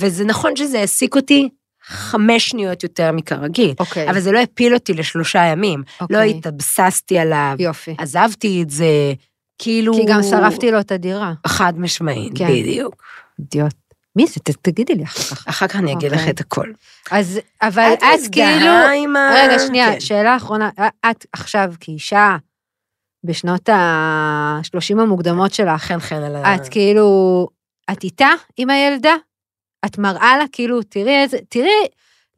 וזה 0.00 0.24
נכון 0.24 0.56
שזה 0.56 0.80
העסיק 0.80 1.16
אותי 1.16 1.48
חמש 1.82 2.48
שניות 2.48 2.82
יותר 2.82 3.12
מכרגיל, 3.12 3.74
אוקיי, 3.80 4.10
אבל 4.10 4.20
זה 4.20 4.32
לא 4.32 4.38
הפיל 4.38 4.74
אותי 4.74 4.94
לשלושה 4.94 5.44
ימים, 5.44 5.82
אוקיי. 6.00 6.16
לא 6.16 6.22
התאבססתי 6.22 7.18
עליו, 7.18 7.56
יופי. 7.58 7.94
עזבתי 7.98 8.62
את 8.62 8.70
זה, 8.70 9.12
כאילו... 9.58 9.94
כי 9.94 10.04
גם 10.06 10.22
שרפתי 10.22 10.70
לו 10.70 10.80
את 10.80 10.92
הדירה. 10.92 11.32
חד 11.46 11.72
משמעית, 11.76 12.32
כן. 12.38 12.48
בדיוק. 12.48 13.02
אידיוט. 13.38 13.74
מי 14.16 14.26
זה? 14.26 14.40
תגידי 14.62 14.94
לי 14.94 15.04
אחר 15.04 15.22
כך. 15.22 15.48
אחר 15.48 15.66
כך 15.66 15.76
אני 15.76 15.92
אגיד 15.92 16.12
לך 16.12 16.18
אוקיי. 16.18 16.30
את 16.30 16.40
הכל. 16.40 16.66
אז, 17.10 17.40
אבל 17.62 17.92
את, 17.98 18.32
כאילו... 18.32 18.72
עם 18.96 19.16
ה... 19.16 19.30
רגע, 19.34 19.58
שנייה, 19.58 19.92
כן. 19.92 20.00
שאלה 20.00 20.36
אחרונה. 20.36 20.70
את 21.10 21.26
עכשיו, 21.32 21.72
כאישה, 21.80 22.36
בשנות 23.24 23.68
ה-30 23.68 25.00
המוקדמות 25.00 25.54
שלך, 25.54 25.82
חן 25.82 26.00
חן 26.00 26.22
על 26.22 26.36
ה... 26.36 26.54
את 26.54 26.68
כאילו, 26.68 27.48
את 27.92 28.04
איתה 28.04 28.30
עם 28.56 28.70
הילדה? 28.70 29.14
את 29.86 29.98
מראה 29.98 30.38
לה, 30.38 30.44
כאילו, 30.52 30.82
תראי 30.82 31.22
איזה, 31.22 31.38
תראי, 31.48 31.70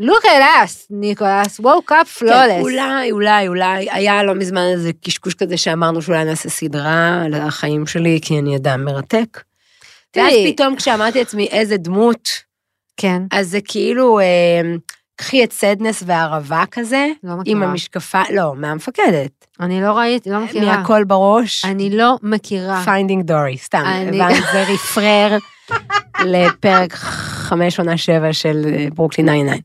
look 0.03 0.25
at 0.25 0.67
us, 0.67 0.87
ניקולס, 0.91 1.61
woke 1.61 1.91
up 1.91 2.07
כן, 2.19 2.27
flawless. 2.27 2.61
אולי, 2.61 3.11
אולי, 3.13 3.49
אולי, 3.49 3.89
היה 3.91 4.23
לא 4.23 4.35
מזמן 4.35 4.63
איזה 4.73 4.91
קשקוש 5.05 5.35
כזה 5.35 5.57
שאמרנו 5.57 6.03
שאולי 6.03 6.25
נעשה 6.25 6.49
סדרה 6.51 7.23
על 7.25 7.35
החיים 7.35 7.87
שלי, 7.87 8.19
כי 8.23 8.39
אני 8.39 8.57
אדם 8.57 8.85
מרתק. 8.85 9.41
ואז 10.17 10.27
תראי. 10.33 10.53
פתאום 10.53 10.77
כשאמרתי 10.77 11.19
לעצמי 11.19 11.47
איזה 11.51 11.77
דמות, 11.77 12.29
כן, 12.97 13.23
אז 13.33 13.49
זה 13.51 13.59
כאילו, 13.61 14.21
אה, 14.21 14.61
קחי 15.17 15.45
את 15.45 15.53
סדנס 15.53 16.03
והערבה 16.07 16.65
כזה, 16.71 17.07
לא 17.25 17.37
מכירה. 17.37 17.57
עם 17.57 17.63
המשקפה, 17.63 18.23
לא, 18.35 18.55
מהחמפת. 18.57 18.99
אני 19.61 19.81
לא 19.81 19.93
ראיתי, 19.99 20.31
לא 20.31 20.41
מכירה. 20.41 20.77
מהכל 20.77 21.05
בראש, 21.05 21.65
אני 21.65 21.97
לא 21.97 22.17
מכירה. 22.23 22.83
פיינדינג 22.85 23.25
דורי, 23.25 23.59
סתם, 23.59 23.83
אני- 23.87 24.19
זה 24.53 24.65
רפרר 24.69 25.39
לפרק 26.27 26.93
חמש 27.53 27.79
עונה 27.79 27.97
שבע 27.97 28.33
של 28.33 28.63
אה, 28.67 28.87
ברוקלין 28.95 29.27
99. 29.27 29.63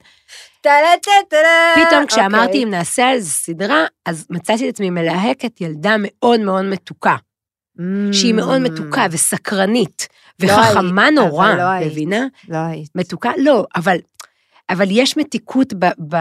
פתאום 1.76 2.06
כשאמרתי 2.06 2.48
אוקיי. 2.48 2.64
אם 2.64 2.70
נעשה 2.70 3.10
על 3.10 3.20
זה 3.20 3.30
סדרה, 3.30 3.86
אז 4.06 4.28
מצאתי 4.30 4.70
את 4.70 4.74
עצמי 4.74 4.90
מלהקת 4.90 5.62
ילדה 5.62 5.96
מאוד 6.00 6.40
מאוד 6.40 6.66
מתוקה, 6.66 7.16
שהיא 8.12 8.34
מאוד 8.34 8.62
מתוקה 8.62 9.06
וסקרנית, 9.12 10.08
Mm. 10.42 10.48
לא 10.48 10.54
וחכמה 10.54 11.10
נורא, 11.12 11.54
לא. 11.54 11.86
מבינה? 11.86 12.26
לא 12.50 12.58
היית. 12.58 12.90
מתוקה? 12.96 13.32
לא, 13.38 13.66
אבל, 13.76 13.98
אבל 14.70 14.88
יש 14.90 15.18
מתיקות 15.18 15.74
ב... 15.74 15.86
ב 15.86 16.16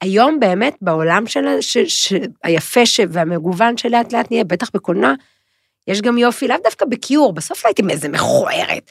היום 0.00 0.40
באמת 0.40 0.76
בעולם 0.80 1.26
של, 1.26 1.60
ש, 1.60 1.78
ש, 1.78 2.12
היפה 2.44 2.86
ש, 2.86 3.00
והמגוון 3.10 3.76
שלאט 3.76 4.12
לאט 4.12 4.30
נהיה, 4.30 4.44
בטח 4.44 4.70
בקולנוע, 4.74 5.12
יש 5.88 6.02
גם 6.02 6.18
יופי, 6.18 6.48
לאו 6.48 6.56
דווקא 6.64 6.86
בכיור, 6.86 7.32
בסוף 7.32 7.64
לא 7.64 7.68
הייתי 7.68 7.82
מאיזה 7.82 8.08
מכוערת. 8.08 8.90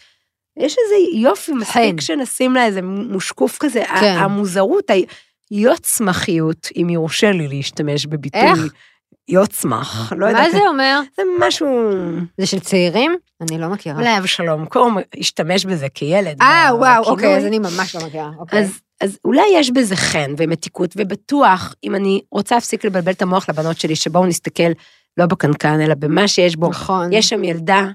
יש 0.60 0.76
איזה 0.84 1.18
יופי. 1.18 1.52
מספיק 1.52 2.02
שנשים 2.02 2.54
לה 2.54 2.66
איזה 2.66 2.82
מושקוף 2.82 3.58
כזה, 3.60 3.84
כן. 4.00 4.16
המוזרות, 4.18 4.92
היוצמחיות, 5.52 6.68
אם 6.82 6.90
יורשה 6.90 7.32
לי 7.32 7.48
להשתמש 7.48 8.06
בביטוי. 8.06 8.42
איך? 8.42 8.60
יוצמח, 9.30 10.14
לא 10.18 10.26
יודעת. 10.26 10.46
מה 10.46 10.52
זה 10.52 10.68
אומר? 10.68 11.00
זה 11.18 11.24
משהו, 11.40 11.68
זה 12.38 12.46
של 12.46 12.60
צעירים? 12.60 13.16
אני 13.42 13.58
לא 13.58 13.68
מכירה. 13.68 13.96
אולי 13.96 14.18
אבשלום 14.18 14.66
קום 14.66 14.98
השתמש 15.20 15.66
בזה 15.66 15.90
כילד. 15.90 16.42
אה, 16.42 16.70
וואו. 16.76 17.04
אוקיי, 17.04 17.38
אז 17.38 17.46
אני 17.46 17.60
ממש 17.60 17.96
לא 17.96 18.06
מכירה. 18.06 18.32
אוקיי. 18.40 18.60
אז, 18.60 18.80
אז 19.02 19.20
אולי 19.26 19.46
יש 19.54 19.72
בזה 19.72 19.96
חן 19.96 20.34
ומתיקות, 20.38 20.94
ובטוח, 20.98 21.74
אם 21.84 21.96
אני 21.96 22.22
רוצה 22.32 22.56
להפסיק 22.56 22.86
לבלבל 22.86 23.12
את 23.12 23.22
המוח 23.22 23.50
לבנות 23.50 23.80
שלי, 23.80 23.96
שבואו 23.96 24.26
נסתכל 24.26 24.72
לא 25.18 25.26
בקנקן, 25.26 25.82
אלא 25.82 25.94
במה 25.94 26.28
שיש 26.28 26.56
בו. 26.56 26.70
נכון. 26.70 27.14
יש 27.14 27.30
שם 27.30 27.44
ילדה 27.44 27.86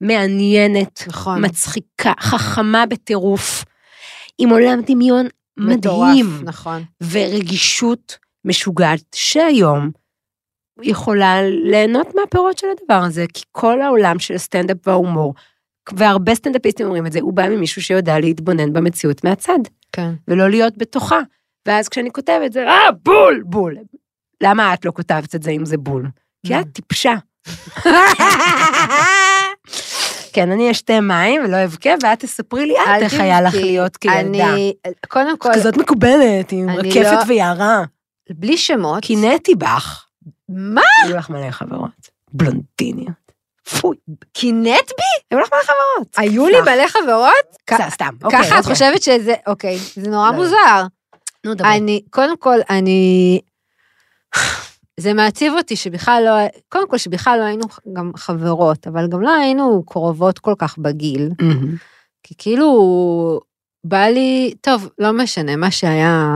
מעניינת, 0.00 1.04
נכון. 1.08 1.44
מצחיקה, 1.44 2.12
חכמה 2.20 2.86
בטירוף, 2.86 3.64
עם 4.38 4.50
עולם 4.50 4.80
דמיון 4.86 5.26
מטורף, 5.56 6.08
מדהים, 6.08 6.40
נכון. 6.44 6.84
ורגישות 7.10 8.18
משוגעת, 8.44 9.04
שהיום 9.14 9.90
יכולה 10.82 11.42
ליהנות 11.42 12.14
מהפירות 12.14 12.58
של 12.58 12.66
הדבר 12.66 13.02
הזה, 13.04 13.24
כי 13.34 13.42
כל 13.52 13.80
העולם 13.80 14.18
של 14.18 14.34
הסטנדאפ 14.34 14.76
וההומור, 14.86 15.34
והרבה 15.94 16.34
סטנדאפיסטים 16.34 16.86
אומרים 16.86 17.06
את 17.06 17.12
זה, 17.12 17.20
הוא 17.20 17.32
בא 17.32 17.48
ממישהו 17.48 17.82
שיודע 17.82 18.20
להתבונן 18.20 18.72
במציאות 18.72 19.24
מהצד. 19.24 19.58
כן. 19.92 20.14
ולא 20.28 20.50
להיות 20.50 20.78
בתוכה. 20.78 21.20
ואז 21.66 21.88
כשאני 21.88 22.10
כותבת 22.10 22.52
זה, 22.52 22.66
אה, 22.66 22.92
בול, 23.02 23.42
בול. 23.46 23.76
למה 24.42 24.74
את 24.74 24.84
לא 24.84 24.90
כותבת 24.90 25.34
את 25.34 25.42
זה 25.42 25.50
אם 25.50 25.64
זה 25.64 25.76
בול? 25.76 26.06
כי 26.46 26.60
את 26.60 26.66
טיפשה. 26.72 27.14
כן, 30.32 30.50
אני 30.52 30.70
אשתה 30.70 31.00
מים 31.00 31.44
ולא 31.44 31.64
אבכה, 31.64 31.90
ואת 32.02 32.18
תספרי 32.20 32.66
לי 32.66 32.74
את 32.74 33.02
איך 33.02 33.14
היה 33.14 33.40
לך. 33.40 33.54
להיות 33.54 33.96
כילדה. 33.96 34.18
אני, 34.52 34.74
קודם 35.08 35.38
כל, 35.38 35.48
כזאת 35.54 35.76
מקובלת, 35.76 36.52
עם 36.52 36.68
אני 36.68 36.78
רקפת 36.88 37.12
לא- 37.12 37.22
ויערה. 37.28 37.82
בלי 38.30 38.56
שמות. 38.56 39.02
קינאתי 39.02 39.54
בך. 39.54 40.04
מה? 40.48 40.80
היו 41.04 41.16
לך 41.16 41.30
מלא 41.30 41.50
חברות. 41.50 42.08
בלונדיניות. 42.32 43.12
פוי, 43.80 43.96
קינאת 44.32 44.88
בי? 44.98 45.04
היו 45.30 45.40
לך 45.40 45.48
מלא 45.52 45.62
חברות. 45.62 46.14
היו 46.16 46.46
לי. 46.48 46.60
מלא 46.60 46.88
חברות? 46.88 47.56
סתם, 47.74 47.90
סתם. 47.90 48.08
אוקיי, 48.24 48.38
ככה 48.38 48.54
את 48.58 48.58
אוקיי. 48.58 48.74
חושבת 48.74 49.02
שזה, 49.02 49.34
אוקיי, 49.46 49.78
זה 49.94 50.10
נורא 50.10 50.30
לא. 50.30 50.36
מוזר. 50.36 50.82
נו, 51.44 51.54
דברי. 51.54 51.76
אני, 51.76 52.02
קודם 52.10 52.36
כל, 52.36 52.58
אני... 52.70 53.40
זה 54.98 55.14
מעציב 55.14 55.52
אותי 55.56 55.76
שבכלל 55.76 56.22
לא, 56.26 56.32
קודם 56.68 56.88
כל 56.88 56.98
שבכלל 56.98 57.38
לא 57.38 57.44
היינו 57.44 57.64
גם 57.92 58.10
חברות, 58.16 58.86
אבל 58.86 59.08
גם 59.08 59.20
לא 59.20 59.34
היינו 59.34 59.82
קרובות 59.86 60.38
כל 60.38 60.54
כך 60.58 60.78
בגיל, 60.78 61.28
מהמם. 61.40 61.76
כי 62.22 62.34
כאילו, 62.38 63.40
בא 63.84 64.04
לי, 64.06 64.54
טוב, 64.60 64.88
לא 64.98 65.12
משנה, 65.12 65.56
מה 65.56 65.70
שהיה, 65.70 66.28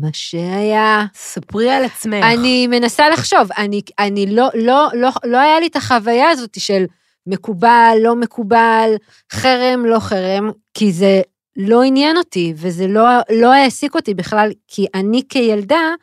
מה 0.00 0.08
שהיה. 0.12 1.06
ספרי 1.14 1.70
על 1.70 1.84
עצמך. 1.84 2.24
אני 2.24 2.66
מנסה 2.66 3.08
לחשוב, 3.08 3.48
אני, 3.58 3.80
אני 3.98 4.26
לא, 4.26 4.48
לא, 4.54 4.88
לא, 4.94 5.08
לא 5.24 5.38
היה 5.38 5.60
לי 5.60 5.66
את 5.66 5.76
החוויה 5.76 6.30
הזאת 6.30 6.60
של 6.60 6.84
מקובל, 7.26 7.96
לא 8.02 8.16
מקובל, 8.16 8.90
חרם, 9.32 9.84
לא 9.84 9.98
חרם, 10.00 10.50
כי 10.74 10.92
זה 10.92 11.22
לא 11.56 11.82
עניין 11.82 12.16
אותי, 12.16 12.54
וזה 12.56 12.86
לא, 12.86 13.02
לא 13.30 13.52
העסיק 13.52 13.94
אותי 13.94 14.14
בכלל, 14.14 14.50
כי 14.68 14.86
אני 14.94 15.22
כילדה 15.28 15.94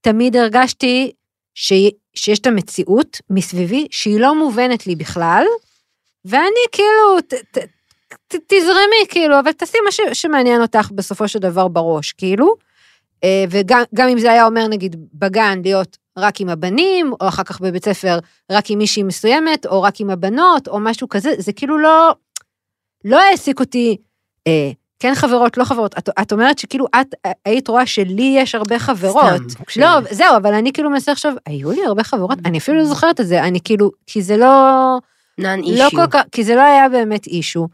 תמיד 0.00 0.36
הרגשתי 0.36 1.12
ש, 1.54 1.72
שיש 2.14 2.38
את 2.38 2.46
המציאות 2.46 3.20
מסביבי 3.30 3.86
שהיא 3.90 4.20
לא 4.20 4.38
מובנת 4.38 4.86
לי 4.86 4.96
בכלל, 4.96 5.44
ואני 6.24 6.64
כאילו, 6.72 7.20
ת, 7.28 7.34
ת, 7.34 7.58
ת, 8.28 8.34
תזרמי, 8.46 9.06
כאילו, 9.08 9.40
אבל 9.40 9.52
תעשי 9.52 9.78
מה 9.84 9.92
ש, 9.92 10.00
שמעניין 10.12 10.62
אותך 10.62 10.90
בסופו 10.94 11.28
של 11.28 11.38
דבר 11.38 11.68
בראש, 11.68 12.12
כאילו. 12.12 12.54
אה, 13.24 13.44
וגם 13.50 13.82
גם 13.94 14.08
אם 14.08 14.18
זה 14.18 14.32
היה 14.32 14.46
אומר, 14.46 14.68
נגיד, 14.68 14.96
בגן 15.14 15.60
להיות 15.64 15.98
רק 16.18 16.40
עם 16.40 16.48
הבנים, 16.48 17.12
או 17.20 17.28
אחר 17.28 17.42
כך 17.42 17.60
בבית 17.60 17.84
ספר 17.84 18.18
רק 18.50 18.70
עם 18.70 18.78
מישהי 18.78 19.02
מסוימת, 19.02 19.66
או 19.66 19.82
רק 19.82 20.00
עם 20.00 20.10
הבנות, 20.10 20.68
או 20.68 20.80
משהו 20.80 21.08
כזה, 21.08 21.30
זה 21.38 21.52
כאילו 21.52 21.78
לא, 21.78 22.14
לא 23.04 23.20
העסיק 23.20 23.60
אותי, 23.60 23.96
אה, 24.46 24.70
כן 25.02 25.14
חברות, 25.14 25.56
לא 25.56 25.64
חברות. 25.64 25.98
את, 25.98 26.08
את 26.22 26.32
אומרת 26.32 26.58
שכאילו 26.58 26.86
את 27.00 27.14
היית 27.44 27.68
רואה 27.68 27.86
שלי 27.86 28.34
יש 28.36 28.54
הרבה 28.54 28.78
חברות. 28.78 29.50
סתם, 29.50 29.80
לא, 29.80 29.88
זהו, 30.10 30.36
אבל 30.36 30.54
אני 30.54 30.72
כאילו 30.72 30.90
מנסה 30.90 31.12
עכשיו, 31.12 31.32
היו 31.46 31.72
לי 31.72 31.84
הרבה 31.84 32.04
חברות, 32.04 32.38
אני 32.44 32.58
אפילו 32.58 32.78
לא 32.78 32.84
זוכרת 32.84 33.20
את 33.20 33.26
זה, 33.26 33.42
אני 33.42 33.60
כאילו, 33.64 33.90
כי 34.06 34.22
זה 34.22 34.36
לא... 34.36 34.46
נון 35.38 35.60
לא 35.60 35.66
אישיו. 35.66 35.90
כל 35.90 36.06
כך, 36.10 36.22
כי 36.32 36.44
זה 36.44 36.54
לא 36.54 36.60
היה 36.60 36.88
באמת 36.88 37.26
אישו. 37.26 37.68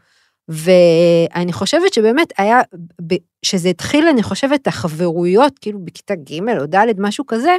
ואני 0.47 1.53
חושבת 1.53 1.93
שבאמת 1.93 2.33
היה, 2.37 2.61
ב- 3.07 3.23
שזה 3.43 3.69
התחיל, 3.69 4.07
אני 4.07 4.23
חושבת, 4.23 4.67
החברויות, 4.67 5.59
כאילו 5.59 5.79
בכיתה 5.79 6.15
ג' 6.15 6.59
או 6.59 6.65
ד', 6.65 6.85
משהו 6.97 7.25
כזה, 7.27 7.55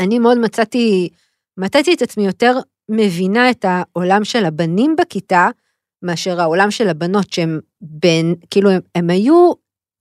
אני 0.00 0.18
מאוד 0.18 0.38
מצאתי, 0.38 1.08
מצאתי 1.56 1.94
את 1.94 2.02
עצמי 2.02 2.26
יותר 2.26 2.58
מבינה 2.88 3.50
את 3.50 3.64
העולם 3.68 4.24
של 4.24 4.44
הבנים 4.44 4.96
בכיתה, 4.98 5.48
מאשר 6.02 6.40
העולם 6.40 6.70
של 6.70 6.88
הבנות, 6.88 7.32
שהן 7.32 7.60
בין, 7.80 8.34
כאילו, 8.50 8.70
הם 8.94 9.10
היו 9.10 9.52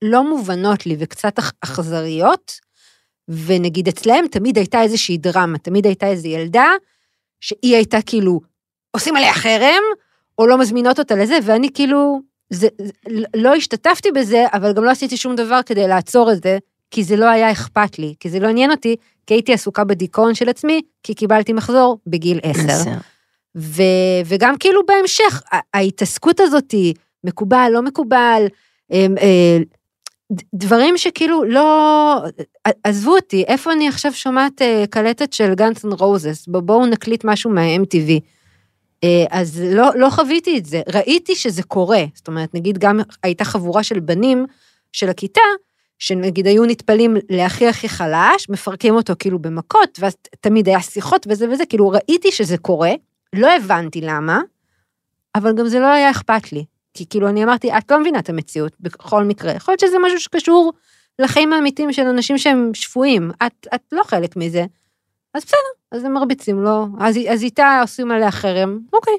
לא 0.01 0.29
מובנות 0.29 0.85
לי 0.85 0.95
וקצת 0.99 1.39
אכ- 1.39 1.51
אכזריות, 1.61 2.51
ונגיד 3.27 3.87
אצלהם 3.87 4.27
תמיד 4.27 4.57
הייתה 4.57 4.81
איזושהי 4.81 5.17
דרמה, 5.17 5.57
תמיד 5.57 5.85
הייתה 5.85 6.07
איזו 6.07 6.27
ילדה, 6.27 6.67
שהיא 7.41 7.75
הייתה 7.75 8.01
כאילו, 8.05 8.41
עושים 8.91 9.15
עליה 9.15 9.33
חרם, 9.33 9.83
או 10.37 10.47
לא 10.47 10.57
מזמינות 10.57 10.99
אותה 10.99 11.15
לזה, 11.15 11.37
ואני 11.43 11.69
כאילו, 11.73 12.21
זה, 12.49 12.67
זה, 12.81 12.91
לא 13.35 13.53
השתתפתי 13.55 14.11
בזה, 14.11 14.45
אבל 14.53 14.73
גם 14.73 14.83
לא 14.83 14.91
עשיתי 14.91 15.17
שום 15.17 15.35
דבר 15.35 15.59
כדי 15.65 15.87
לעצור 15.87 16.31
את 16.31 16.43
זה, 16.43 16.57
כי 16.91 17.03
זה 17.03 17.15
לא 17.15 17.25
היה 17.25 17.51
אכפת 17.51 17.99
לי, 17.99 18.15
כי 18.19 18.29
זה 18.29 18.39
לא 18.39 18.47
עניין 18.47 18.71
אותי, 18.71 18.95
כי 19.27 19.33
הייתי 19.33 19.53
עסוקה 19.53 19.83
בדיכאון 19.83 20.35
של 20.35 20.49
עצמי, 20.49 20.81
כי 21.03 21.13
קיבלתי 21.13 21.53
מחזור 21.53 21.99
בגיל 22.07 22.39
עשר. 22.43 22.91
ו, 23.57 23.83
וגם 24.25 24.57
כאילו 24.57 24.81
בהמשך, 24.85 25.41
ההתעסקות 25.73 26.39
הזאת 26.39 26.71
היא 26.71 26.93
מקובל, 27.23 27.69
לא 27.73 27.81
מקובל, 27.81 28.45
אמ, 28.91 29.15
אה, 29.21 29.57
דברים 30.53 30.97
שכאילו 30.97 31.43
לא... 31.43 32.21
עזבו 32.83 33.15
אותי, 33.15 33.43
איפה 33.47 33.73
אני 33.73 33.87
עכשיו 33.87 34.13
שומעת 34.13 34.61
אה, 34.61 34.83
קלטת 34.89 35.33
של 35.33 35.53
גאנס 35.53 35.85
אנד 35.85 35.93
רוזס? 35.93 36.47
בואו 36.47 36.85
נקליט 36.85 37.25
משהו 37.25 37.51
מה-MTV. 37.51 38.11
אה, 39.03 39.25
אז 39.29 39.61
לא, 39.65 39.89
לא 39.95 40.09
חוויתי 40.09 40.57
את 40.57 40.65
זה, 40.65 40.81
ראיתי 40.93 41.35
שזה 41.35 41.63
קורה. 41.63 42.03
זאת 42.15 42.27
אומרת, 42.27 42.55
נגיד 42.55 42.77
גם 42.77 42.99
הייתה 43.23 43.45
חבורה 43.45 43.83
של 43.83 43.99
בנים 43.99 44.45
של 44.91 45.09
הכיתה, 45.09 45.41
שנגיד 45.99 46.47
היו 46.47 46.65
נטפלים 46.65 47.17
להכי 47.29 47.67
הכי 47.67 47.89
חלש, 47.89 48.49
מפרקים 48.49 48.95
אותו 48.95 49.13
כאילו 49.19 49.39
במכות, 49.39 49.97
ואז 49.99 50.15
תמיד 50.39 50.67
היה 50.67 50.81
שיחות 50.81 51.27
וזה 51.29 51.49
וזה, 51.49 51.65
כאילו 51.65 51.89
ראיתי 51.89 52.31
שזה 52.31 52.57
קורה, 52.57 52.91
לא 53.33 53.55
הבנתי 53.55 54.01
למה, 54.01 54.41
אבל 55.35 55.55
גם 55.55 55.67
זה 55.67 55.79
לא 55.79 55.87
היה 55.87 56.11
אכפת 56.11 56.51
לי. 56.51 56.65
כי 56.93 57.05
כאילו 57.09 57.29
אני 57.29 57.43
אמרתי, 57.43 57.77
את 57.77 57.91
לא 57.91 57.99
מבינה 57.99 58.19
את 58.19 58.29
המציאות 58.29 58.73
בכל 58.79 59.23
מקרה. 59.23 59.51
יכול 59.51 59.71
להיות 59.71 59.79
שזה 59.79 59.97
משהו 60.05 60.19
שקשור 60.19 60.73
לחיים 61.19 61.53
האמיתיים 61.53 61.93
של 61.93 62.01
אנשים 62.01 62.37
שהם 62.37 62.71
שפויים. 62.73 63.31
את, 63.45 63.67
את 63.75 63.81
לא 63.91 64.03
חלק 64.03 64.35
מזה. 64.35 64.65
אז 65.33 65.43
בסדר, 65.45 65.59
אז 65.91 66.03
הם 66.03 66.13
מרביצים 66.13 66.63
לו. 66.63 66.87
אז, 66.99 67.17
אז 67.29 67.43
איתה 67.43 67.79
עושים 67.81 68.11
עליה 68.11 68.31
חרם, 68.31 68.79
אוקיי. 68.93 69.13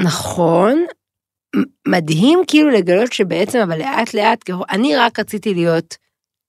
נכון. 0.00 0.84
מדהים 1.88 2.38
כאילו 2.46 2.70
לגלות 2.70 3.12
שבעצם, 3.12 3.58
אבל 3.58 3.78
לאט 3.78 4.14
לאט, 4.14 4.50
אני 4.70 4.96
רק 4.96 5.18
רציתי 5.18 5.54
להיות 5.54 5.96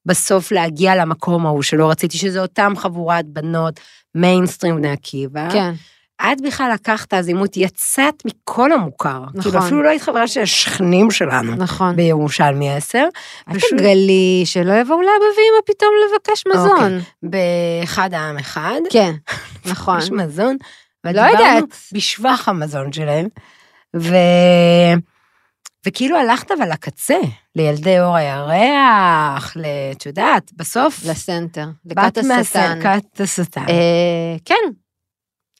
בסוף 0.07 0.51
להגיע 0.51 0.95
למקום 0.95 1.45
ההוא 1.45 1.63
שלא 1.63 1.89
רציתי, 1.89 2.17
שזה 2.17 2.41
אותם 2.41 2.73
חבורת 2.77 3.25
בנות, 3.25 3.79
מיינסטרים 4.15 4.75
בני 4.75 4.91
עקיבא. 4.91 5.49
כן. 5.51 5.73
את 6.17 6.41
בכלל 6.41 6.71
לקחת 6.73 7.13
אז 7.13 7.27
עימות, 7.27 7.57
יצאת 7.57 8.13
מכל 8.25 8.71
המוכר. 8.71 9.21
נכון. 9.33 9.41
כאילו 9.41 9.59
אפילו 9.65 9.83
לא 9.83 9.89
היית 9.89 10.01
חברה 10.01 10.27
של 10.27 10.41
השכנים 10.41 11.11
שלנו. 11.11 11.55
נכון. 11.55 11.95
בירושלמי 11.95 12.69
10. 12.73 13.05
אל 13.49 13.53
פשוט- 13.59 13.69
תגלי 13.79 14.41
שלא 14.45 14.73
יבואו 14.73 15.01
לאבא 15.01 15.11
ואמא 15.25 15.61
פתאום 15.65 15.89
לבקש 16.13 16.43
מזון. 16.47 16.99
באחד 17.23 18.13
העם 18.13 18.37
אחד. 18.37 18.79
כן, 18.89 19.11
נכון. 19.71 19.97
יש 19.99 20.11
מזון. 20.11 20.57
לא 21.03 21.21
יודעת. 21.21 21.63
בשבח 21.93 22.43
המזון 22.47 22.93
שלהם. 22.93 23.27
ו... 23.95 24.15
וכאילו 25.87 26.17
הלכת 26.17 26.51
אבל 26.51 26.71
לקצה, 26.71 27.17
לילדי 27.57 27.99
אור 27.99 28.15
הירח, 28.15 29.57
את 29.91 30.05
יודעת, 30.05 30.51
בסוף 30.55 31.05
לסנטר, 31.05 31.65
לקט 31.85 32.17
השטן. 32.17 32.27
מהסרקת 32.27 33.21
השטן. 33.21 33.65
אה, 33.69 34.35
כן. 34.45 34.55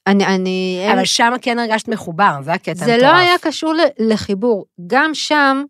אני, 0.07 0.25
אני... 0.25 0.87
אבל 0.93 1.05
שם 1.05 1.33
כן 1.41 1.59
הרגשת 1.59 1.87
מחובר, 1.87 2.39
זה 2.43 2.53
הקטע 2.53 2.73
זה 2.73 2.93
המטורף. 2.93 3.11
לא 3.11 3.17
היה 3.17 3.35
קשור 3.41 3.73
לחיבור. 3.99 4.65
גם 4.87 5.13
שם, 5.13 5.63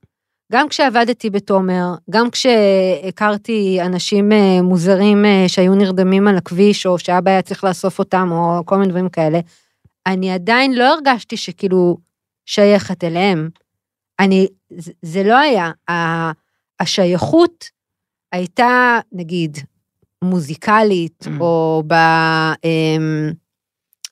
גם 0.52 0.70
כשעבדתי 0.70 1.30
בתומר, 1.30 1.96
גם 2.10 2.30
כשהכרתי 2.30 3.80
אנשים 3.82 4.32
אה, 4.32 4.62
מוזרים 4.62 5.26
אה, 5.26 5.46
שהיו 5.48 5.76
נרדמים 5.76 6.28
על 6.28 6.38
הכביש, 6.38 6.86
או 6.86 7.00
שאבא 7.00 7.32
היה 7.32 7.42
צריך 7.42 7.63
לאסוף 7.63 8.00
אותם, 8.00 8.30
או 8.32 8.66
כל 8.66 8.78
מיני 8.78 8.90
דברים 8.90 9.10
כאלה, 9.10 9.40
אני 10.06 10.32
עדיין 10.32 10.76
לא 10.76 10.94
הרגשתי 10.94 11.38
שכאילו 11.38 11.98
שייכת 12.46 13.04
אליהם. 13.04 13.50
אני, 14.20 14.48
זה, 14.78 14.92
זה 15.02 15.24
לא 15.24 15.38
היה. 15.38 15.72
השייכות 16.80 17.66
הייתה, 18.32 19.00
נגיד, 19.12 19.58
מוזיקלית, 20.24 21.24
Mm. 21.28 21.42
או 21.42 21.84
ב... 21.88 21.94
אמ, 22.64 23.32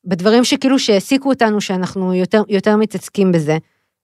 בדברים 0.06 0.44
שכאילו 0.44 0.80
שהעסיקו 0.80 1.30
אותנו, 1.30 1.62
שאנחנו 1.62 2.14
יותר, 2.14 2.44
יותר 2.50 2.76
מתעסקים 2.76 3.32
בזה. 3.32 3.58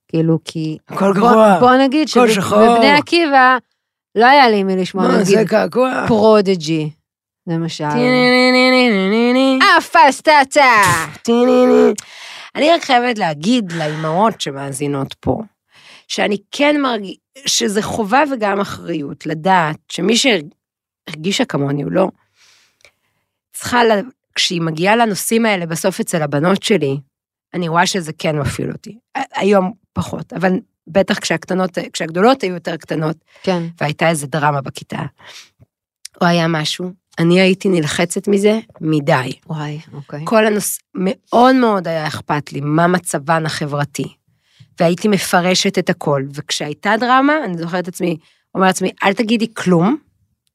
כאילו, 0.07 0.39
כי... 0.45 0.77
הכל 0.89 1.13
גרוע. 1.15 1.57
בוא 1.59 1.75
נגיד. 1.75 2.07
שבבני 2.07 2.91
עקיבא 2.91 3.57
לא 4.15 4.25
היה 4.25 4.49
לי 4.49 4.63
מי 4.63 4.75
לשמוע, 4.75 5.07
מה, 5.07 5.13
נגיד, 5.15 5.25
זה 5.25 5.43
קעקוע. 5.47 6.05
פרודג'י, 6.07 6.89
למשל. 7.47 7.91
טי-ני-ני-ני-ני-ני. 7.91 9.59
אפסטטה! 9.77 10.81
טי-ני-ני. 11.21 11.93
אני 12.55 12.69
רק 12.71 12.83
חייבת 12.83 13.17
להגיד 13.17 13.71
לאימהות 13.71 14.41
שמאזינות 14.41 15.13
פה, 15.19 15.41
שאני 16.11 16.37
כן 16.51 16.81
מרגיש, 16.81 17.17
שזה 17.45 17.81
חובה 17.81 18.23
וגם 18.33 18.59
אחריות, 18.59 19.25
לדעת 19.25 19.77
שמי 19.91 20.13
שהרגישה 20.17 21.45
כמוני, 21.45 21.83
הוא 21.83 21.91
לא, 21.91 22.07
צריכה, 23.53 23.83
ל- 23.83 24.01
כשהיא 24.35 24.61
מגיעה 24.61 24.95
לנושאים 24.95 25.45
האלה 25.45 25.65
בסוף 25.65 25.99
אצל 25.99 26.21
הבנות 26.21 26.63
שלי, 26.63 26.97
אני 27.53 27.67
רואה 27.67 27.85
שזה 27.85 28.11
כן 28.17 28.39
מפעיל 28.39 28.71
אותי. 28.71 28.97
היום 29.35 29.71
פחות, 29.93 30.33
אבל 30.33 30.51
בטח 30.87 31.19
כשהקטנות, 31.19 31.77
כשהגדולות 31.93 32.41
היו 32.41 32.53
יותר 32.53 32.77
קטנות, 32.77 33.17
כן. 33.43 33.63
והייתה 33.81 34.09
איזה 34.09 34.27
דרמה 34.27 34.61
בכיתה, 34.61 35.01
או 36.21 36.25
היה 36.25 36.47
משהו, 36.47 36.91
אני 37.19 37.41
הייתי 37.41 37.69
נלחצת 37.69 38.27
מזה 38.27 38.59
מדי. 38.81 39.31
וואי, 39.47 39.79
אוקיי. 39.93 40.21
כל 40.25 40.47
הנושא, 40.47 40.81
מאוד 40.95 41.55
מאוד 41.55 41.87
היה 41.87 42.07
אכפת 42.07 42.53
לי 42.53 42.61
מה 42.61 42.87
מצבן 42.87 43.45
החברתי. 43.45 44.20
והייתי 44.81 45.07
מפרשת 45.07 45.77
את 45.79 45.89
הכל, 45.89 46.23
וכשהייתה 46.35 46.93
דרמה, 46.99 47.33
אני 47.45 47.57
זוכרת 47.57 47.83
את 47.83 47.87
עצמי, 47.87 48.17
אומרת 48.55 48.67
לעצמי, 48.67 48.91
אל 49.03 49.13
תגידי 49.13 49.53
כלום, 49.53 49.97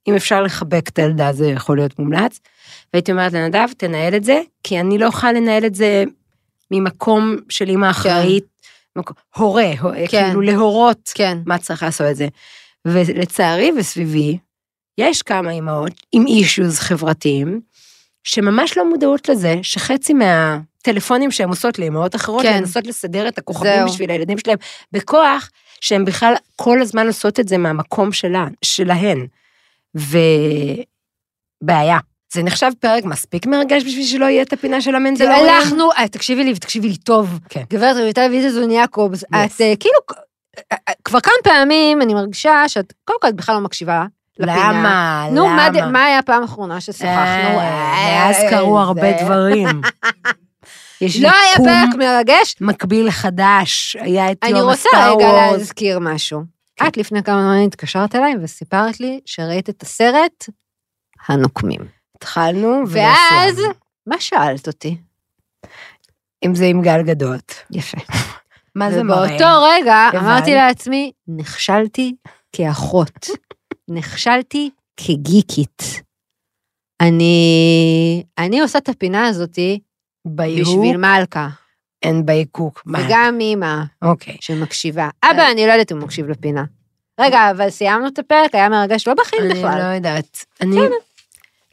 אם 0.08 0.14
אפשר 0.14 0.42
לחבק 0.42 0.88
את 0.88 0.98
הילדה 0.98 1.32
זה 1.32 1.46
יכול 1.46 1.76
להיות 1.76 1.98
מומלץ. 1.98 2.40
והייתי 2.92 3.12
אומרת 3.12 3.32
לנדב, 3.32 3.66
תנהל 3.76 4.14
את 4.16 4.24
זה, 4.24 4.40
כי 4.62 4.80
אני 4.80 4.98
לא 4.98 5.06
יכולה 5.06 5.32
לנהל 5.32 5.66
את 5.66 5.74
זה 5.74 6.04
ממקום 6.70 7.36
של 7.48 7.68
אימא 7.68 7.90
אחראית, 7.90 8.44
מקום- 8.96 9.16
הורה, 9.34 9.70
הו- 9.78 9.90
כן. 10.08 10.24
כאילו 10.26 10.40
להורות 10.40 11.12
כן. 11.14 11.38
מה 11.46 11.58
צריך 11.58 11.82
לעשות 11.82 12.06
את 12.10 12.16
זה. 12.16 12.28
ולצערי 12.84 13.70
וסביבי, 13.78 14.38
יש 14.98 15.22
כמה 15.22 15.50
אימהות 15.50 15.92
עם 16.12 16.26
אישוז 16.26 16.78
חברתיים, 16.78 17.60
שממש 18.24 18.76
לא 18.78 18.88
מודעות 18.90 19.28
לזה 19.28 19.54
שחצי 19.62 20.14
מהטלפונים 20.88 21.30
שהן 21.30 21.48
עושות 21.48 21.78
לאימהות 21.78 22.14
אחרות, 22.14 22.42
כן. 22.42 22.56
לנסות 22.56 22.86
לסדר 22.86 23.28
את 23.28 23.38
הכוכבים 23.38 23.72
זהו. 23.76 23.88
בשביל 23.88 24.10
הילדים 24.10 24.38
שלהם, 24.38 24.58
בכוח, 24.92 25.50
שהן 25.80 26.04
בכלל 26.04 26.34
כל 26.56 26.80
הזמן 26.82 27.06
עושות 27.06 27.40
את 27.40 27.48
זה 27.48 27.58
מהמקום 27.58 28.12
שלה, 28.12 28.46
שלהן. 28.62 29.26
ובעיה. 31.62 31.98
זה 32.32 32.42
נחשב 32.42 32.70
פרק 32.80 33.04
מספיק 33.04 33.46
מרגש 33.46 33.82
בשביל 33.84 34.04
שלא 34.06 34.24
יהיה 34.24 34.42
את 34.42 34.52
הפינה 34.52 34.80
של 34.80 34.94
המנדלוריאן? 34.94 35.48
הלכנו, 35.48 35.92
אה, 35.92 36.08
תקשיבי 36.08 36.44
לי 36.44 36.52
ותקשיבי 36.56 36.88
לי 36.88 36.96
טוב. 36.96 37.38
כן. 37.48 37.62
גברת 37.70 37.96
רויטל 37.96 38.28
ויזלזון 38.30 38.70
יעקובס. 38.70 39.24
את 39.24 39.30
אה, 39.34 39.46
כאילו, 39.80 39.94
אה, 40.72 40.76
כבר 41.04 41.20
כמה 41.20 41.32
פעמים 41.44 42.02
אני 42.02 42.14
מרגישה 42.14 42.68
שאת, 42.68 42.92
קודם 43.04 43.18
כל 43.20 43.28
את 43.28 43.34
בכלל 43.34 43.54
לא 43.54 43.60
מקשיבה 43.60 44.04
לפינה. 44.38 44.68
למה? 44.72 45.26
נו, 45.32 45.46
מה 45.46 45.68
ד- 45.70 45.76
למה? 45.76 45.90
מה 45.90 46.04
היה 46.04 46.18
הפעם 46.18 46.42
האחרונה 46.42 46.80
ששוחחנו? 46.80 47.56
מאז 47.56 48.36
קרו 48.50 48.78
הרבה 48.78 49.22
דברים. 49.22 49.68
יש 51.00 51.20
לא 51.20 51.28
היה 51.28 51.56
פרק 51.56 51.94
מרגש. 51.98 52.54
מקביל 52.60 53.10
חדש, 53.10 53.96
היה 54.00 54.32
את 54.32 54.38
אני 54.42 54.58
יום 54.58 54.68
רוצה 54.68 54.88
הסטאר 54.88 55.16
רגע 55.16 55.24
וורס. 55.26 55.52
להזכיר 55.52 55.98
משהו. 55.98 56.42
כן. 56.76 56.86
את 56.86 56.96
לפני 56.96 57.22
כמה 57.22 57.42
זמן 57.42 57.66
התקשרת 57.66 58.14
אליי 58.14 58.34
וסיפרת 58.42 59.00
לי 59.00 59.20
שראית 59.24 59.70
את 59.70 59.82
הסרט 59.82 60.44
הנוקמים. 61.28 61.80
התחלנו, 62.16 62.82
ואז. 62.88 63.60
מה 64.06 64.20
שאלת 64.20 64.66
אותי? 64.66 64.96
אם 66.44 66.54
זה 66.54 66.64
עם 66.64 66.82
גל 66.82 67.02
גדות. 67.02 67.54
יפה. 67.70 67.98
מה 68.74 68.90
זה 68.90 69.02
מראה? 69.02 69.24
ובאותו 69.24 69.62
רגע 69.62 69.94
הבנת? 69.94 70.22
אמרתי 70.22 70.54
לעצמי, 70.54 71.12
נכשלתי 71.28 72.14
כאחות, 72.52 73.26
נכשלתי 73.96 74.70
כגיקית. 74.96 75.82
אני, 77.00 78.22
אני 78.38 78.60
עושה 78.60 78.78
את 78.78 78.88
הפינה 78.88 79.26
הזאתי 79.26 79.80
בהיהוק 80.26 80.68
בשביל 80.68 80.96
מלכה, 80.96 81.48
אין 82.02 82.26
ביקוק. 82.26 82.82
וגם 82.86 83.36
אימא 83.40 83.82
אוקיי. 84.02 84.36
שמקשיבה. 84.40 85.08
אבא, 85.24 85.50
אני 85.52 85.66
לא 85.66 85.72
יודעת 85.72 85.92
אם 85.92 85.96
הוא 85.96 86.04
מקשיב 86.04 86.28
לפינה. 86.28 86.64
רגע, 87.20 87.50
אבל 87.50 87.70
סיימנו 87.70 88.08
את 88.08 88.18
הפרק, 88.18 88.54
היה 88.54 88.68
מרגש, 88.68 89.08
לא 89.08 89.14
אני 89.40 89.48
בכלל. 89.48 89.78
לא 89.78 89.94
יודעת. 89.94 90.44
אני... 90.60 90.76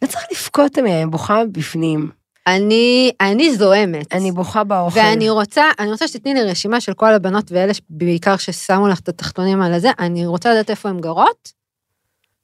לא 0.02 0.08
צריך 0.08 0.26
לבכות 0.32 0.78
מהם, 0.78 1.12
בוכה 1.12 1.42
בפנים. 1.52 2.10
אני, 2.48 3.12
אני 3.22 3.56
זועמת. 3.56 4.14
אני 4.14 4.32
בוכה 4.32 4.64
באוכל. 4.64 5.00
ואני 5.00 5.30
רוצה, 5.30 5.64
אני 5.80 5.92
רוצה 5.92 6.08
שתתני 6.08 6.34
לי 6.34 6.44
רשימה 6.44 6.82
של 6.82 6.94
כל 6.94 7.14
הבנות 7.14 7.52
ואלה 7.52 7.74
בעיקר 7.90 8.38
ששמו 8.38 8.88
לך 8.88 9.00
את 9.00 9.10
התחתונים 9.10 9.62
על 9.62 9.74
הזה, 9.74 9.90
אני 10.00 10.26
רוצה 10.26 10.52
לדעת 10.52 10.70
איפה 10.70 10.90
הן 10.90 11.00
גרות, 11.00 11.52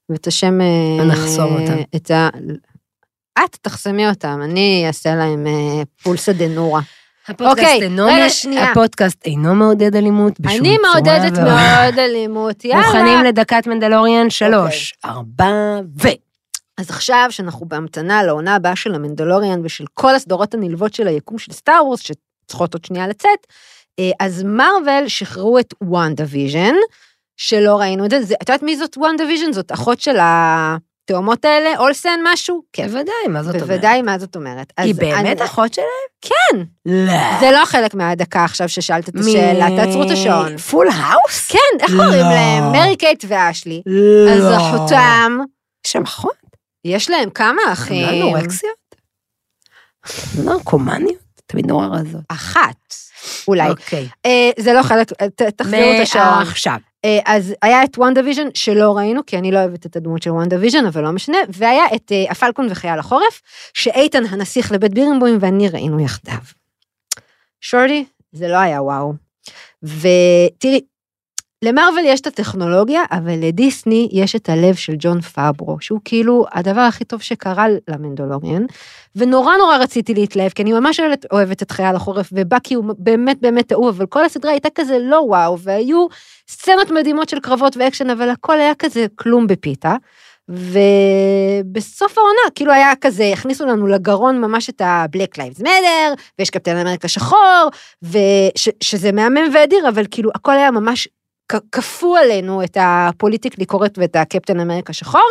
ואת 0.10 0.28
השם... 0.28 0.62
אה, 0.62 1.06
נחסום 1.06 1.62
אותם. 1.62 1.78
את 1.96 2.12
ה... 2.12 2.30
את 3.46 3.56
תחסמי 3.62 4.10
אותם, 4.10 4.40
אני 4.44 4.84
אעשה 4.88 5.16
להם 5.16 5.48
אה, 5.48 5.84
פולסא 6.04 6.32
דנורה. 6.32 6.82
הפודקאסט 7.28 7.60
אוקיי, 7.60 7.82
אינו- 7.84 8.06
רגע, 8.06 8.30
שנייה. 8.30 8.72
הפודקאסט 8.72 9.26
אינו 9.26 9.56
מעודד 9.56 9.96
אלימות 9.96 10.40
בשום 10.40 10.58
צורה 10.58 10.70
אני 10.70 10.78
מעודדת 10.78 11.38
ואופן. 11.38 11.44
מאוד 11.56 12.00
אלימות, 12.00 12.66
יאללה. 12.66 12.86
מוכנים 12.86 13.24
לדקת 13.24 13.68
מנדלוריאן? 13.68 14.30
שלוש, 14.30 14.94
ארבע, 15.06 15.46
ו... 16.04 16.08
אז 16.78 16.90
עכשיו, 16.90 17.28
שאנחנו 17.30 17.66
בהמתנה 17.66 18.24
לעונה 18.24 18.56
הבאה 18.56 18.76
של 18.76 18.96
המנדלוריאן 18.96 19.62
ושל 19.66 19.86
כל 19.94 20.16
הסדרות 20.16 20.54
הנלוות 20.54 20.94
של 20.94 21.08
היקום 21.08 21.38
של 21.38 21.52
סטאר 21.54 21.86
וורס, 21.86 22.00
שצריכות 22.00 22.74
עוד 22.74 22.86
שנייה 22.86 23.08
לצאת, 23.08 23.48
אה, 24.00 24.12
אז 24.20 24.44
מארוול 24.44 25.08
שחררו 25.08 25.60
את 25.60 25.74
וואנדה 25.84 26.24
ויז'ן, 26.28 26.76
שלא 27.38 27.76
ראינו 27.80 28.06
את 28.06 28.10
זה. 28.22 28.34
את 28.42 28.50
יודעת 28.50 28.64
מי 28.64 28.78
זאת 28.78 28.98
וואנדה 28.98 29.24
ויז'ן? 29.24 29.54
זאת 29.54 29.72
אחות 29.72 30.02
של 30.02 30.18
התאומות 31.10 31.46
האלה? 31.46 31.78
אולסן 31.78 32.20
משהו? 32.24 32.62
כן. 32.74 32.88
בוודאי, 32.88 33.28
מה 33.30 33.44
זאת 33.44 33.56
אומרת? 33.56 33.68
בוודאי, 33.68 34.02
מה 34.02 34.20
זאת 34.20 34.36
אומרת? 34.36 34.74
היא 34.78 34.96
באמת 34.96 35.42
אחות 35.42 35.74
שלהם? 35.74 35.88
כן. 36.22 36.58
לא. 36.86 37.40
זה 37.40 37.52
לא 37.52 37.66
חלק 37.66 37.94
מהדקה 37.94 38.44
עכשיו 38.46 38.70
ששאלת 38.70 39.10
את 39.10 39.16
השאלה, 39.16 39.68
תעצרו 39.78 40.04
את 40.04 40.12
השעון. 40.12 40.58
Full 40.58 40.88
House? 40.88 41.48
כן, 41.52 41.80
איך 41.80 41.92
קוראים 41.92 42.26
לא. 42.26 42.30
להם? 42.30 42.72
מרי 42.72 42.96
קייט 42.96 43.26
ואשלי. 43.28 43.82
לא. 43.86 44.32
אז 44.32 44.58
אחותם, 44.58 45.38
יש 45.86 45.92
שם 45.92 46.04
אחות? 46.04 46.36
יש 46.86 47.10
להם 47.10 47.30
כמה 47.30 47.62
אחים. 47.74 48.06
לא 48.06 48.12
אנורקסיות? 48.12 48.96
נרקומניות? 50.44 51.30
תמיד 51.46 51.68
נורא 51.68 51.88
רזות. 51.88 52.22
אחת, 52.28 52.76
אולי. 53.48 53.70
אוקיי. 53.70 54.08
אה, 54.26 54.50
זה 54.60 54.74
לא 54.74 54.84
חלק, 54.84 55.14
ת- 55.14 55.42
תחזירו 55.42 55.92
את 55.96 56.02
השעון. 56.02 56.26
מעכשיו. 56.28 56.78
אה, 57.06 57.20
אז 57.26 57.54
היה 57.62 57.84
את 57.84 57.98
וונדה 57.98 58.22
ויז'ן 58.26 58.48
שלא 58.54 58.98
ראינו, 58.98 59.26
כי 59.26 59.38
אני 59.38 59.52
לא 59.52 59.60
אוהבת 59.60 59.86
את 59.86 59.96
הדמות 59.96 60.24
של 60.24 60.30
וונדה 60.30 60.58
ויז'ן, 60.60 60.86
אבל 60.86 61.02
לא 61.04 61.12
משנה, 61.12 61.38
והיה 61.50 61.84
את 61.96 62.12
אה, 62.12 62.32
הפלקון 62.32 62.68
וחייל 62.72 63.00
החורף, 63.00 63.42
שאיתן 63.74 64.24
הנסיך 64.26 64.72
לבית 64.72 64.94
בירנבוים 64.94 65.38
ואני 65.42 65.70
ראינו 65.70 66.00
יחדיו. 66.00 66.38
שורדי, 67.62 68.06
זה 68.32 68.48
לא 68.48 68.58
היה 68.58 68.82
וואו. 68.84 69.14
ותראי, 69.84 70.82
למרוויל 71.64 72.06
יש 72.06 72.22
את 72.22 72.28
הטכנולוגיה, 72.28 73.04
אבל 73.12 73.34
לדיסני 73.42 74.10
יש 74.12 74.36
את 74.36 74.50
הלב 74.50 74.76
של 74.76 74.94
ג'ון 75.00 75.22
פאברו, 75.22 75.78
שהוא 75.82 76.00
כאילו 76.06 76.46
הדבר 76.54 76.82
הכי 76.82 77.04
טוב 77.04 77.22
שקרה 77.22 77.66
למנדולוריאן, 77.88 78.66
ונורא 79.16 79.58
נורא 79.58 79.78
רציתי 79.78 80.14
להתלהב, 80.14 80.52
כי 80.52 80.62
אני 80.62 80.74
ממש 80.74 81.00
אוהבת, 81.32 81.64
את 81.64 81.72
חייל 81.72 81.96
החורף, 81.96 82.30
ובאקי 82.32 82.74
הוא 82.74 82.86
באמת 82.98 83.42
באמת 83.42 83.72
אהוב, 83.72 83.96
אבל 83.96 84.06
כל 84.06 84.26
הסדרה 84.26 84.52
הייתה 84.52 84.70
כזה 84.76 84.98
לא 85.00 85.16
וואו, 85.16 85.60
והיו 85.60 86.08
סצנות 86.50 86.92
מדהימות 86.92 87.30
של 87.30 87.40
קרבות 87.40 87.78
ואקשן, 87.78 88.10
אבל 88.10 88.30
הכל 88.30 88.60
היה 88.60 88.76
כזה 88.76 89.06
כלום 89.16 89.48
בפיתה. 89.48 89.96
ובסוף 90.50 92.18
העונה, 92.18 92.52
כאילו 92.56 92.72
היה 92.72 92.92
כזה, 93.02 93.30
הכניסו 93.34 93.66
לנו 93.66 93.88
לגרון 93.88 94.42
ממש 94.42 94.70
את 94.70 94.82
ה-Black 94.82 95.38
Lives 95.38 95.62
Matter, 95.62 96.20
ויש 96.40 96.50
קפטן 96.50 96.78
אמריקה 96.78 97.08
שחור, 97.08 97.70
ושזה 98.04 99.12
מהמם 99.12 99.50
ואדיר, 99.54 99.90
אבל 99.90 100.06
כאילו 100.12 100.32
הכל 100.36 100.52
היה 100.52 100.72
ממש 100.72 101.08
כפו 101.72 102.16
עלינו 102.16 102.64
את 102.64 102.78
הפוליטיקלי 102.82 103.66
קורקט 103.66 103.98
ואת 103.98 104.16
הקפטן 104.16 104.60
אמריקה 104.60 104.94
שחור, 104.94 105.30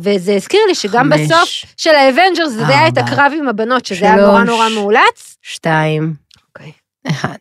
וזה 0.00 0.34
הזכיר 0.34 0.60
לי 0.68 0.74
שגם 0.74 1.10
חמש, 1.12 1.20
בסוף 1.20 1.48
של 1.76 1.90
האבנג'רס 1.94 2.52
זה 2.52 2.68
היה 2.68 2.88
את 2.88 2.98
הקרב 2.98 3.32
עם 3.38 3.48
הבנות, 3.48 3.86
שזה 3.86 4.04
היה 4.04 4.16
נורא 4.16 4.38
שלוש. 4.44 4.48
נורא 4.48 4.68
מאולץ. 4.68 5.36
שתיים, 5.42 6.14
אוקיי. 6.48 6.72
אחד. 7.10 7.36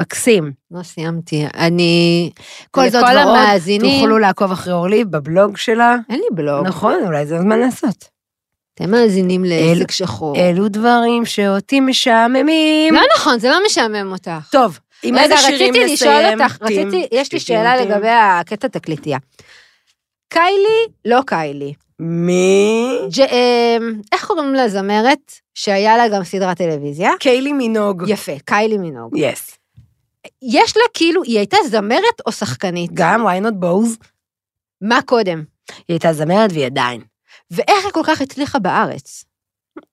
מקסים. 0.00 0.52
לא 0.70 0.82
סיימתי, 0.82 1.46
אני... 1.54 2.30
כל 2.70 2.88
זאת 2.88 3.02
ועוד, 3.02 3.16
המאזינים- 3.16 4.00
תוכלו 4.00 4.18
לעקוב 4.18 4.52
אחרי 4.52 4.72
אורלי 4.72 5.04
בבלוג 5.04 5.56
שלה. 5.56 5.96
אין 6.10 6.18
לי 6.18 6.26
בלוג. 6.32 6.66
נכון, 6.66 6.94
אולי 7.06 7.26
זה 7.26 7.36
הזמן 7.36 7.58
לעשות. 7.58 8.04
אתם 8.74 8.90
מאזינים 8.90 9.44
לעסק 9.44 9.90
שחור. 9.90 10.36
אלו 10.36 10.68
דברים 10.68 11.24
שאותי 11.24 11.80
משעממים. 11.80 12.94
לא 12.94 13.00
נכון, 13.16 13.38
זה 13.38 13.48
לא 13.50 13.58
משעמם 13.66 14.12
אותך. 14.12 14.48
טוב, 14.50 14.78
עם 15.02 15.14
רגע, 15.14 15.22
איזה 15.24 15.36
שירים 15.36 15.74
רציתי 15.74 15.92
לשאול? 15.92 16.24
אותך, 16.32 16.62
רציתי, 16.62 17.06
יש 17.12 17.32
לי 17.32 17.40
שאלה. 17.40 17.76
לגבי 17.76 18.08
הקטע 18.08 18.68
תקליטייה. 18.68 19.18
קיילי, 20.28 20.86
לא 21.04 21.20
קיילי. 21.26 21.74
מי? 21.98 22.98
ג'- 23.18 23.20
אמ, 23.20 24.00
איך 24.12 24.24
קוראים 24.26 24.54
לזמרת 24.54 25.32
שהיה 25.54 25.96
לה 25.96 26.08
גם 26.08 26.24
סדרת 26.24 26.56
טלוויזיה? 26.58 27.10
קיילי 27.20 27.52
מינוג. 27.52 28.02
יפה, 28.08 28.32
קיילי 28.44 28.78
מינוג. 28.78 29.16
יס. 29.16 29.58
יש 30.42 30.76
לה 30.76 30.82
כאילו, 30.94 31.22
היא 31.22 31.38
הייתה 31.38 31.56
זמרת 31.68 32.20
או 32.26 32.32
שחקנית? 32.32 32.90
גם 32.94 33.26
why 33.26 33.42
not 33.44 33.64
both? 33.64 34.06
מה 34.80 35.02
קודם? 35.02 35.44
היא 35.68 35.84
הייתה 35.88 36.12
זמרת 36.12 36.52
והיא 36.52 36.66
עדיין. 36.66 37.00
ואיך 37.50 37.84
היא 37.84 37.92
כל 37.92 38.02
כך 38.04 38.20
הצליחה 38.20 38.58
בארץ? 38.58 39.24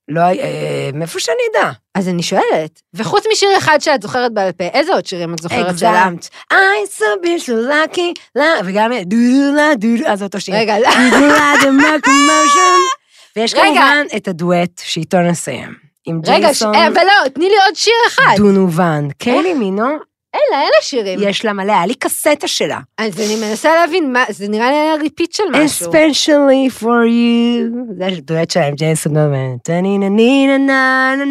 לא, 0.07 0.21
אה, 0.21 0.89
מאיפה 0.93 1.19
שאני 1.19 1.37
אדע. 1.51 1.71
אז 1.95 2.07
אני 2.07 2.23
שואלת, 2.23 2.81
וחוץ 2.93 3.23
משיר 3.31 3.49
אחד 3.57 3.79
שאת 3.81 4.01
זוכרת 4.01 4.33
בעל 4.33 4.51
פה, 4.51 4.63
איזה 4.63 4.93
עוד 4.93 5.05
שירים 5.05 5.33
את 5.33 5.39
זוכרת 5.39 5.79
שלה? 5.79 6.05
הגזמת. 6.05 6.29
I 6.53 6.55
so 6.97 7.25
bitch 7.25 7.49
lucky, 7.49 8.21
לה, 8.35 8.45
וגם 8.65 8.91
דודו 9.01 9.55
לה 9.55 9.75
דודו, 9.75 10.07
אז 10.07 10.23
אותו 10.23 10.39
שיר. 10.39 10.55
רגע. 10.55 10.75
דודו 10.77 11.25
לה 11.27 11.53
the 11.61 12.05
motion. 12.05 12.99
ויש 13.35 13.53
רגע. 13.53 13.63
כמובן 13.63 14.05
את 14.15 14.27
הדואט 14.27 14.81
שאיתו 14.83 15.17
נסיים. 15.17 15.73
עם 16.05 16.21
רגע, 16.25 16.39
ג'ייסון 16.39 16.75
אה, 16.75 16.87
אבל 16.87 17.01
לא, 17.03 17.29
תני 17.29 17.49
לי 17.49 17.55
עוד 17.65 17.75
שיר 17.75 17.93
אחד. 18.07 18.33
דונובן. 18.37 19.07
קיילי 19.17 19.53
מינו, 19.53 19.87
אין 20.33 20.41
לה, 20.51 20.61
אין 20.61 20.69
לה 20.75 20.81
שירים. 20.81 21.19
יש 21.21 21.45
לה 21.45 21.53
מלא, 21.53 21.71
היה 21.71 21.85
לי 21.85 21.95
קסטה 21.95 22.47
שלה. 22.47 22.79
אז 22.97 23.19
אני 23.19 23.35
מנסה 23.35 23.75
להבין 23.75 24.13
מה, 24.13 24.23
זה 24.29 24.47
נראה 24.47 24.71
לי 24.71 24.77
היה 24.77 24.95
ריפיט 24.95 25.33
של 25.33 25.43
משהו. 25.53 25.91
especially 25.91 26.81
for 26.81 27.05
you. 27.07 27.97
זה 27.97 28.05
הדואט 28.05 28.51
שלה 28.51 28.67
עם 28.67 28.75
ג'ייסון 28.75 29.13
דונובן. 29.13 29.55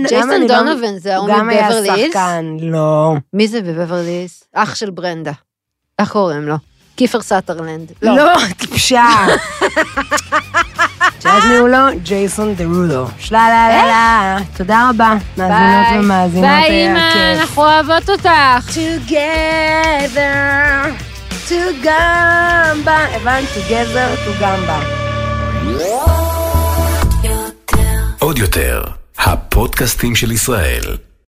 ג'ייסון 0.09 0.47
דונובן 0.47 0.99
זה 0.99 1.17
הוא 1.17 1.29
ההוא 1.29 1.39
גם 1.39 1.49
היה 1.49 1.69
מבברלי? 1.69 2.07
שחקן, 2.09 2.57
לא. 2.61 3.15
מי 3.33 3.49
זה 3.49 3.61
בבברלי 3.61 4.11
הילס? 4.11 4.45
אח 4.55 4.75
של 4.75 4.91
ברנדה. 4.91 5.33
איך 5.99 6.13
קוראים 6.13 6.49
לו? 6.49 6.55
קיפר 6.97 7.21
סאטרלנד. 7.21 7.93
לא, 8.03 8.33
טיפשה. 8.59 9.05
תאזינו 11.19 11.67
לו, 11.67 11.79
ג'ייסון 12.03 12.55
דרודו. 12.55 13.07
שלה 13.19 13.49
לה 13.49 13.69
לה 13.69 13.87
לה. 13.87 14.39
תודה 14.57 14.91
רבה, 14.91 15.15
מאזינות 15.39 15.87
ביי. 15.91 15.99
ומאזינות. 15.99 16.45
ביי, 16.45 16.73
היה 16.73 16.91
אמא, 16.93 17.13
כיף. 17.13 17.41
אנחנו 17.41 17.63
אוהבות 17.63 18.11
אותך. 18.11 18.29
together 18.69 20.29
to 21.49 21.85
gamba. 21.85 22.91
הבנת? 23.15 23.45
together 23.55 24.09
to 24.27 24.43
gamba. 24.43 24.85
עוד 28.19 28.39
יותר, 28.39 28.83
הפודקאסטים 29.19 30.17
של 30.17 30.33
ישראל. 30.33 31.08